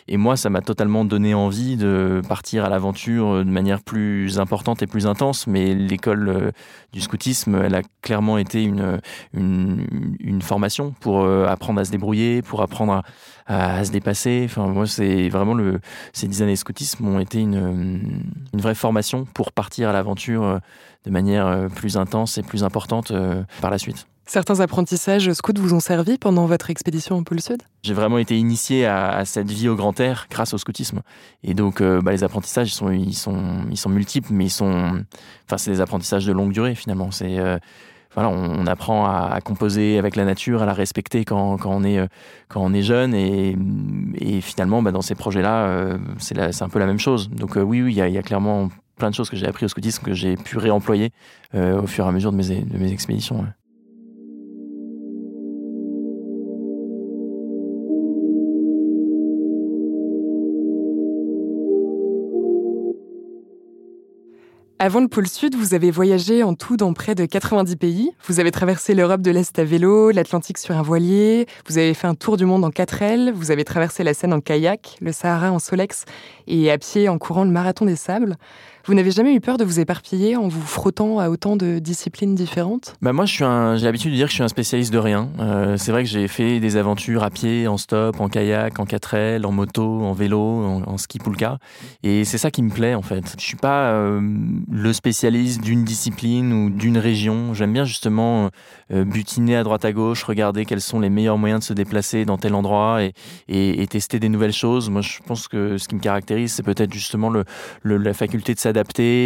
et 0.08 0.16
moi, 0.16 0.36
ça 0.36 0.50
m'a 0.50 0.60
totalement 0.60 1.04
donné 1.04 1.34
envie 1.34 1.76
de 1.76 2.22
partir 2.28 2.64
à 2.64 2.68
l'aventure 2.68 3.44
de 3.44 3.50
manière 3.50 3.82
plus 3.82 4.38
importante 4.38 4.82
et 4.82 4.86
plus 4.86 5.06
intense. 5.06 5.46
Mais 5.46 5.74
l'école 5.74 6.28
euh, 6.28 6.50
du 6.92 7.00
scoutisme, 7.00 7.60
elle 7.62 7.74
a 7.74 7.82
clairement 8.02 8.38
été 8.38 8.62
une, 8.62 9.00
une, 9.34 10.42
formation 10.42 10.92
pour 11.00 11.22
euh, 11.22 11.46
apprendre 11.46 11.80
à 11.80 11.84
se 11.84 11.90
débrouiller, 11.90 12.42
pour 12.42 12.62
apprendre 12.62 13.02
à, 13.46 13.84
se 13.84 13.90
dépasser. 13.90 14.42
Enfin, 14.44 14.66
moi, 14.66 14.86
c'est 14.86 15.28
vraiment 15.28 15.54
le, 15.54 15.80
ces 16.12 16.28
dix 16.28 16.42
années 16.42 16.52
de 16.52 16.58
scoutisme 16.58 17.06
ont 17.06 17.20
été 17.20 17.40
une, 17.40 18.22
une 18.52 18.60
vraie 18.60 18.74
formation 18.74 19.24
pour 19.34 19.52
partir 19.52 19.88
à 19.88 19.92
l'aventure 19.92 20.44
euh, 20.44 20.58
de 21.04 21.10
manière 21.10 21.68
plus 21.74 21.96
intense 21.96 22.38
et 22.38 22.42
plus 22.42 22.62
importante 22.62 23.12
par 23.60 23.72
la 23.72 23.78
suite. 23.78 24.06
Certains 24.24 24.60
apprentissages 24.60 25.32
scouts 25.32 25.52
vous 25.56 25.74
ont 25.74 25.80
servi 25.80 26.16
pendant 26.16 26.46
votre 26.46 26.70
expédition 26.70 27.18
au 27.18 27.22
pôle 27.22 27.40
Sud? 27.40 27.62
J'ai 27.82 27.92
vraiment 27.92 28.18
été 28.18 28.38
initié 28.38 28.86
à, 28.86 29.24
cette 29.24 29.50
vie 29.50 29.68
au 29.68 29.74
grand 29.74 29.98
air 29.98 30.26
grâce 30.30 30.54
au 30.54 30.58
scoutisme. 30.58 31.00
Et 31.42 31.54
donc, 31.54 31.80
euh, 31.80 32.00
bah, 32.00 32.12
les 32.12 32.22
apprentissages, 32.22 32.72
ils 32.92 33.14
sont, 33.14 33.88
multiples, 33.88 34.28
mais 34.32 34.46
ils 34.46 34.50
sont. 34.50 35.02
Enfin, 35.46 35.58
c'est 35.58 35.72
des 35.72 35.80
apprentissages 35.80 36.24
de 36.24 36.32
longue 36.32 36.52
durée, 36.52 36.74
finalement. 36.74 37.10
C'est. 37.10 37.38
Euh, 37.38 37.58
voilà, 38.14 38.28
on, 38.28 38.66
apprend 38.66 39.06
à, 39.06 39.40
composer 39.42 39.98
avec 39.98 40.16
la 40.16 40.26
nature, 40.26 40.62
à 40.62 40.66
la 40.66 40.74
respecter 40.74 41.24
quand, 41.24 41.56
quand, 41.56 41.70
on, 41.70 41.82
est, 41.82 41.98
euh, 41.98 42.06
on 42.54 42.74
est 42.74 42.82
jeune. 42.82 43.14
Et, 43.14 43.56
finalement, 44.42 44.82
bah, 44.82 44.92
dans 44.92 45.00
ces 45.00 45.14
projets-là, 45.14 45.96
c'est 46.18 46.62
un 46.62 46.68
peu 46.68 46.78
la 46.78 46.86
même 46.86 46.98
chose. 46.98 47.30
Donc, 47.30 47.56
oui, 47.56 47.80
oui, 47.80 47.94
il 47.94 47.96
y, 47.96 48.18
a, 48.18 48.22
clairement 48.22 48.68
plein 48.98 49.08
de 49.08 49.14
choses 49.14 49.30
que 49.30 49.36
j'ai 49.36 49.46
appris 49.46 49.64
au 49.64 49.68
scoutisme 49.68 50.04
que 50.04 50.12
j'ai 50.12 50.36
pu 50.36 50.58
réemployer 50.58 51.10
au 51.54 51.86
fur 51.86 52.04
et 52.04 52.08
à 52.08 52.12
mesure 52.12 52.32
de 52.32 52.36
mes, 52.36 52.92
expéditions. 52.92 53.46
Avant 64.84 64.98
le 64.98 65.06
pôle 65.06 65.28
Sud, 65.28 65.54
vous 65.54 65.74
avez 65.74 65.92
voyagé 65.92 66.42
en 66.42 66.54
tout 66.54 66.76
dans 66.76 66.92
près 66.92 67.14
de 67.14 67.24
90 67.24 67.76
pays. 67.76 68.10
Vous 68.26 68.40
avez 68.40 68.50
traversé 68.50 68.94
l'Europe 68.94 69.20
de 69.22 69.30
l'Est 69.30 69.56
à 69.60 69.62
vélo, 69.62 70.10
l'Atlantique 70.10 70.58
sur 70.58 70.76
un 70.76 70.82
voilier, 70.82 71.46
vous 71.68 71.78
avez 71.78 71.94
fait 71.94 72.08
un 72.08 72.16
tour 72.16 72.36
du 72.36 72.46
monde 72.46 72.64
en 72.64 72.70
4L, 72.70 73.30
vous 73.30 73.52
avez 73.52 73.62
traversé 73.62 74.02
la 74.02 74.12
Seine 74.12 74.32
en 74.32 74.40
kayak, 74.40 74.96
le 75.00 75.12
Sahara 75.12 75.52
en 75.52 75.60
Solex 75.60 76.04
et 76.48 76.68
à 76.68 76.78
pied 76.78 77.08
en 77.08 77.18
courant 77.18 77.44
le 77.44 77.52
marathon 77.52 77.84
des 77.84 77.94
sables. 77.94 78.34
Vous 78.84 78.94
n'avez 78.94 79.12
jamais 79.12 79.32
eu 79.32 79.40
peur 79.40 79.58
de 79.58 79.64
vous 79.64 79.78
éparpiller 79.78 80.34
en 80.36 80.48
vous 80.48 80.60
frottant 80.60 81.20
à 81.20 81.28
autant 81.28 81.54
de 81.54 81.78
disciplines 81.78 82.34
différentes? 82.34 82.94
Bah 83.00 83.12
Moi, 83.12 83.26
j'ai 83.26 83.44
l'habitude 83.44 84.10
de 84.10 84.16
dire 84.16 84.26
que 84.26 84.30
je 84.30 84.36
suis 84.36 84.42
un 84.42 84.48
spécialiste 84.48 84.92
de 84.92 84.98
rien. 84.98 85.28
Euh, 85.38 85.76
c'est 85.76 85.92
vrai 85.92 86.02
que 86.02 86.08
j'ai 86.08 86.26
fait 86.26 86.58
des 86.58 86.76
aventures 86.76 87.22
à 87.22 87.30
pied, 87.30 87.68
en 87.68 87.76
stop, 87.76 88.20
en 88.20 88.28
kayak, 88.28 88.80
en 88.80 88.84
4L, 88.84 89.46
en 89.46 89.52
moto, 89.52 90.02
en 90.02 90.12
vélo, 90.12 90.40
en, 90.40 90.82
en 90.84 90.98
ski 90.98 91.20
poulka. 91.20 91.58
Et 92.02 92.24
c'est 92.24 92.38
ça 92.38 92.50
qui 92.50 92.60
me 92.60 92.70
plaît, 92.70 92.96
en 92.96 93.02
fait. 93.02 93.36
Je 93.38 93.44
suis 93.44 93.56
pas 93.56 93.92
euh, 93.92 94.20
le 94.68 94.92
spécialiste 94.92 95.60
d'une 95.60 95.84
discipline 95.84 96.52
ou 96.52 96.70
d'une 96.70 96.98
région. 96.98 97.54
J'aime 97.54 97.72
bien 97.72 97.84
justement 97.84 98.50
euh, 98.92 99.04
butiner 99.04 99.56
à 99.56 99.62
droite 99.62 99.84
à 99.84 99.92
gauche, 99.92 100.24
regarder 100.24 100.64
quels 100.64 100.80
sont 100.80 100.98
les 100.98 101.08
meilleurs 101.08 101.38
moyens 101.38 101.60
de 101.60 101.64
se 101.64 101.72
déplacer 101.72 102.24
dans 102.24 102.36
tel 102.36 102.54
endroit 102.54 103.00
et, 103.02 103.86
tester 103.88 104.18
des 104.18 104.28
nouvelles 104.28 104.52
choses. 104.52 104.90
Moi, 104.90 105.02
je 105.02 105.18
pense 105.26 105.48
que 105.48 105.78
ce 105.78 105.86
qui 105.86 105.94
me 105.94 106.00
caractérise, 106.00 106.52
c'est 106.52 106.62
peut-être 106.62 106.92
justement 106.92 107.30
le, 107.30 107.44
la 107.84 108.14
faculté 108.14 108.54
de 108.54 108.58
s'adapter, 108.58 108.71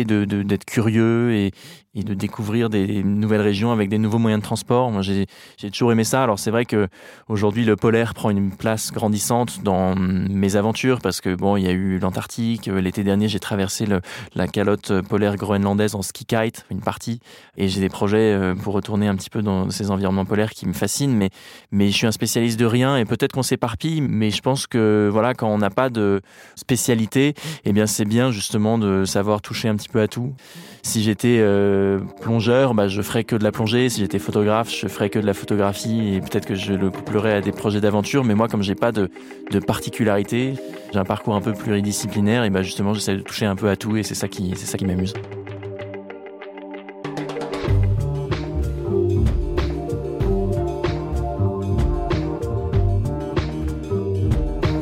de, 0.05 0.25
de, 0.25 0.43
d'être 0.43 0.65
curieux 0.65 1.33
et, 1.33 1.53
et 1.97 2.03
de 2.03 2.15
découvrir 2.15 2.69
des 2.69 3.03
nouvelles 3.03 3.41
régions 3.41 3.73
avec 3.73 3.89
des 3.89 3.99
nouveaux 3.99 4.19
moyens 4.19 4.43
de 4.43 4.45
transport. 4.45 4.91
Moi, 4.91 5.01
j'ai 5.03 5.27
toujours 5.71 5.91
aimé 5.93 6.05
ça. 6.05 6.23
Alors, 6.23 6.39
c'est 6.39 6.51
vrai 6.51 6.67
que 6.67 6.89
aujourd'hui, 7.29 7.65
le 7.65 7.75
polaire 7.75 8.13
prend 8.13 8.29
une 8.29 8.51
place 8.51 8.93
grandissante 8.93 9.63
dans 9.63 9.97
mes 9.97 10.57
aventures 10.57 11.01
parce 11.01 11.23
que 11.23 11.35
bon, 11.35 11.57
il 11.57 11.65
y 11.65 11.69
a 11.69 11.73
eu 11.73 11.99
l'Antarctique. 11.99 12.67
L'été 12.67 13.03
dernier, 13.03 13.29
j'ai 13.29 13.41
traversé 13.41 13.87
la 14.35 14.47
calotte 14.47 15.01
polaire 15.01 15.37
groenlandaise 15.37 15.95
en 15.95 16.03
ski 16.03 16.27
kite, 16.27 16.67
une 16.71 16.81
partie, 16.81 17.21
et 17.57 17.69
j'ai 17.69 17.81
des 17.81 17.89
projets 17.89 18.35
euh, 18.35 18.55
pour 18.55 18.75
retourner 18.75 19.09
un 19.09 19.17
petit 19.17 19.31
peu 19.31 19.41
dans 19.41 19.71
ces 19.71 19.91
environnements 19.91 20.27
polaires 20.27 20.51
qui 20.51 20.67
me 20.69 20.75
fascinent. 20.75 21.17
Mais, 21.17 21.31
mais 21.71 21.89
je 21.89 21.97
suis 21.97 22.07
un 22.07 22.13
spécialiste 22.13 22.61
de 22.61 22.67
rien 22.67 22.99
et 22.99 23.07
peut-être 23.07 23.33
qu'on 23.33 23.43
s'éparpille, 23.43 24.03
mais 24.03 24.31
je 24.31 24.43
pense 24.43 24.67
que 24.67 25.09
voilà, 25.11 25.33
quand 25.33 25.49
on 25.49 25.59
n'a 25.59 25.71
pas 25.71 25.89
de 25.89 26.21
spécialité, 26.57 27.35
eh 27.65 27.73
bien, 27.73 27.87
c'est 27.87 28.05
bien 28.05 28.31
justement 28.31 28.77
de 28.77 29.07
savoir 29.07 29.41
toucher 29.41 29.69
un 29.69 29.77
petit 29.77 29.89
peu 29.89 30.03
à 30.03 30.09
tout. 30.09 30.35
Si 30.83 31.03
j'étais 31.03 31.39
euh, 31.41 31.86
plongeur, 32.21 32.75
bah, 32.75 32.89
je 32.89 33.03
ferais 33.03 33.25
que 33.25 33.37
de 33.37 33.45
la 33.45 33.53
plongée. 33.53 33.89
Si 33.89 34.01
j'étais 34.01 34.19
photographe, 34.19 34.71
je 34.71 34.89
ferais 34.89 35.11
que 35.11 35.19
de 35.19 35.27
la 35.27 35.35
photographie 35.35 36.15
et 36.15 36.21
peut-être 36.21 36.47
que 36.47 36.55
je 36.55 36.73
le 36.73 36.91
couplerais 36.91 37.35
à 37.35 37.41
des 37.41 37.53
projets 37.53 37.81
d'aventure. 37.81 38.25
Mais 38.25 38.35
moi, 38.35 38.49
comme 38.49 38.63
j'ai 38.63 38.75
pas 38.75 38.93
de, 38.93 39.11
de 39.51 39.59
particularité, 39.59 40.55
j'ai 40.93 40.99
un 40.99 41.05
parcours 41.05 41.35
un 41.35 41.41
peu 41.41 41.53
pluridisciplinaire 41.53 42.45
et 42.45 42.51
bah, 42.51 42.63
justement, 42.63 42.95
j'essaie 42.95 43.17
de 43.17 43.21
toucher 43.21 43.47
un 43.47 43.57
peu 43.57 43.69
à 43.69 43.77
tout 43.77 43.97
et 43.97 44.03
c'est 44.03 44.15
ça 44.15 44.29
qui, 44.29 44.55
c'est 44.57 44.67
ça 44.67 44.79
qui 44.79 44.85
m'amuse. 44.87 45.15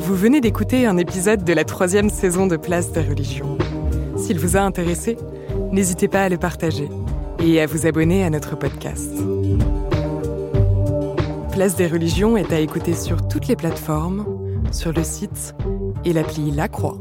Vous 0.00 0.16
venez 0.16 0.40
d'écouter 0.40 0.86
un 0.86 0.96
épisode 0.96 1.44
de 1.44 1.52
la 1.52 1.64
troisième 1.64 2.08
saison 2.08 2.46
de 2.46 2.56
Place 2.56 2.92
des 2.92 3.02
religions. 3.02 3.58
S'il 4.16 4.38
vous 4.38 4.56
a 4.56 4.60
intéressé, 4.60 5.18
n'hésitez 5.74 6.06
pas 6.06 6.22
à 6.22 6.28
le 6.28 6.38
partager 6.38 6.88
et 7.40 7.60
à 7.60 7.66
vous 7.66 7.86
abonner 7.86 8.24
à 8.24 8.30
notre 8.30 8.56
podcast. 8.56 9.10
Place 11.52 11.76
des 11.76 11.86
religions 11.86 12.36
est 12.36 12.52
à 12.52 12.60
écouter 12.60 12.94
sur 12.94 13.26
toutes 13.28 13.48
les 13.48 13.56
plateformes, 13.56 14.24
sur 14.72 14.92
le 14.92 15.02
site 15.02 15.54
et 16.04 16.12
l'appli 16.12 16.52
La 16.52 16.68
Croix. 16.68 16.98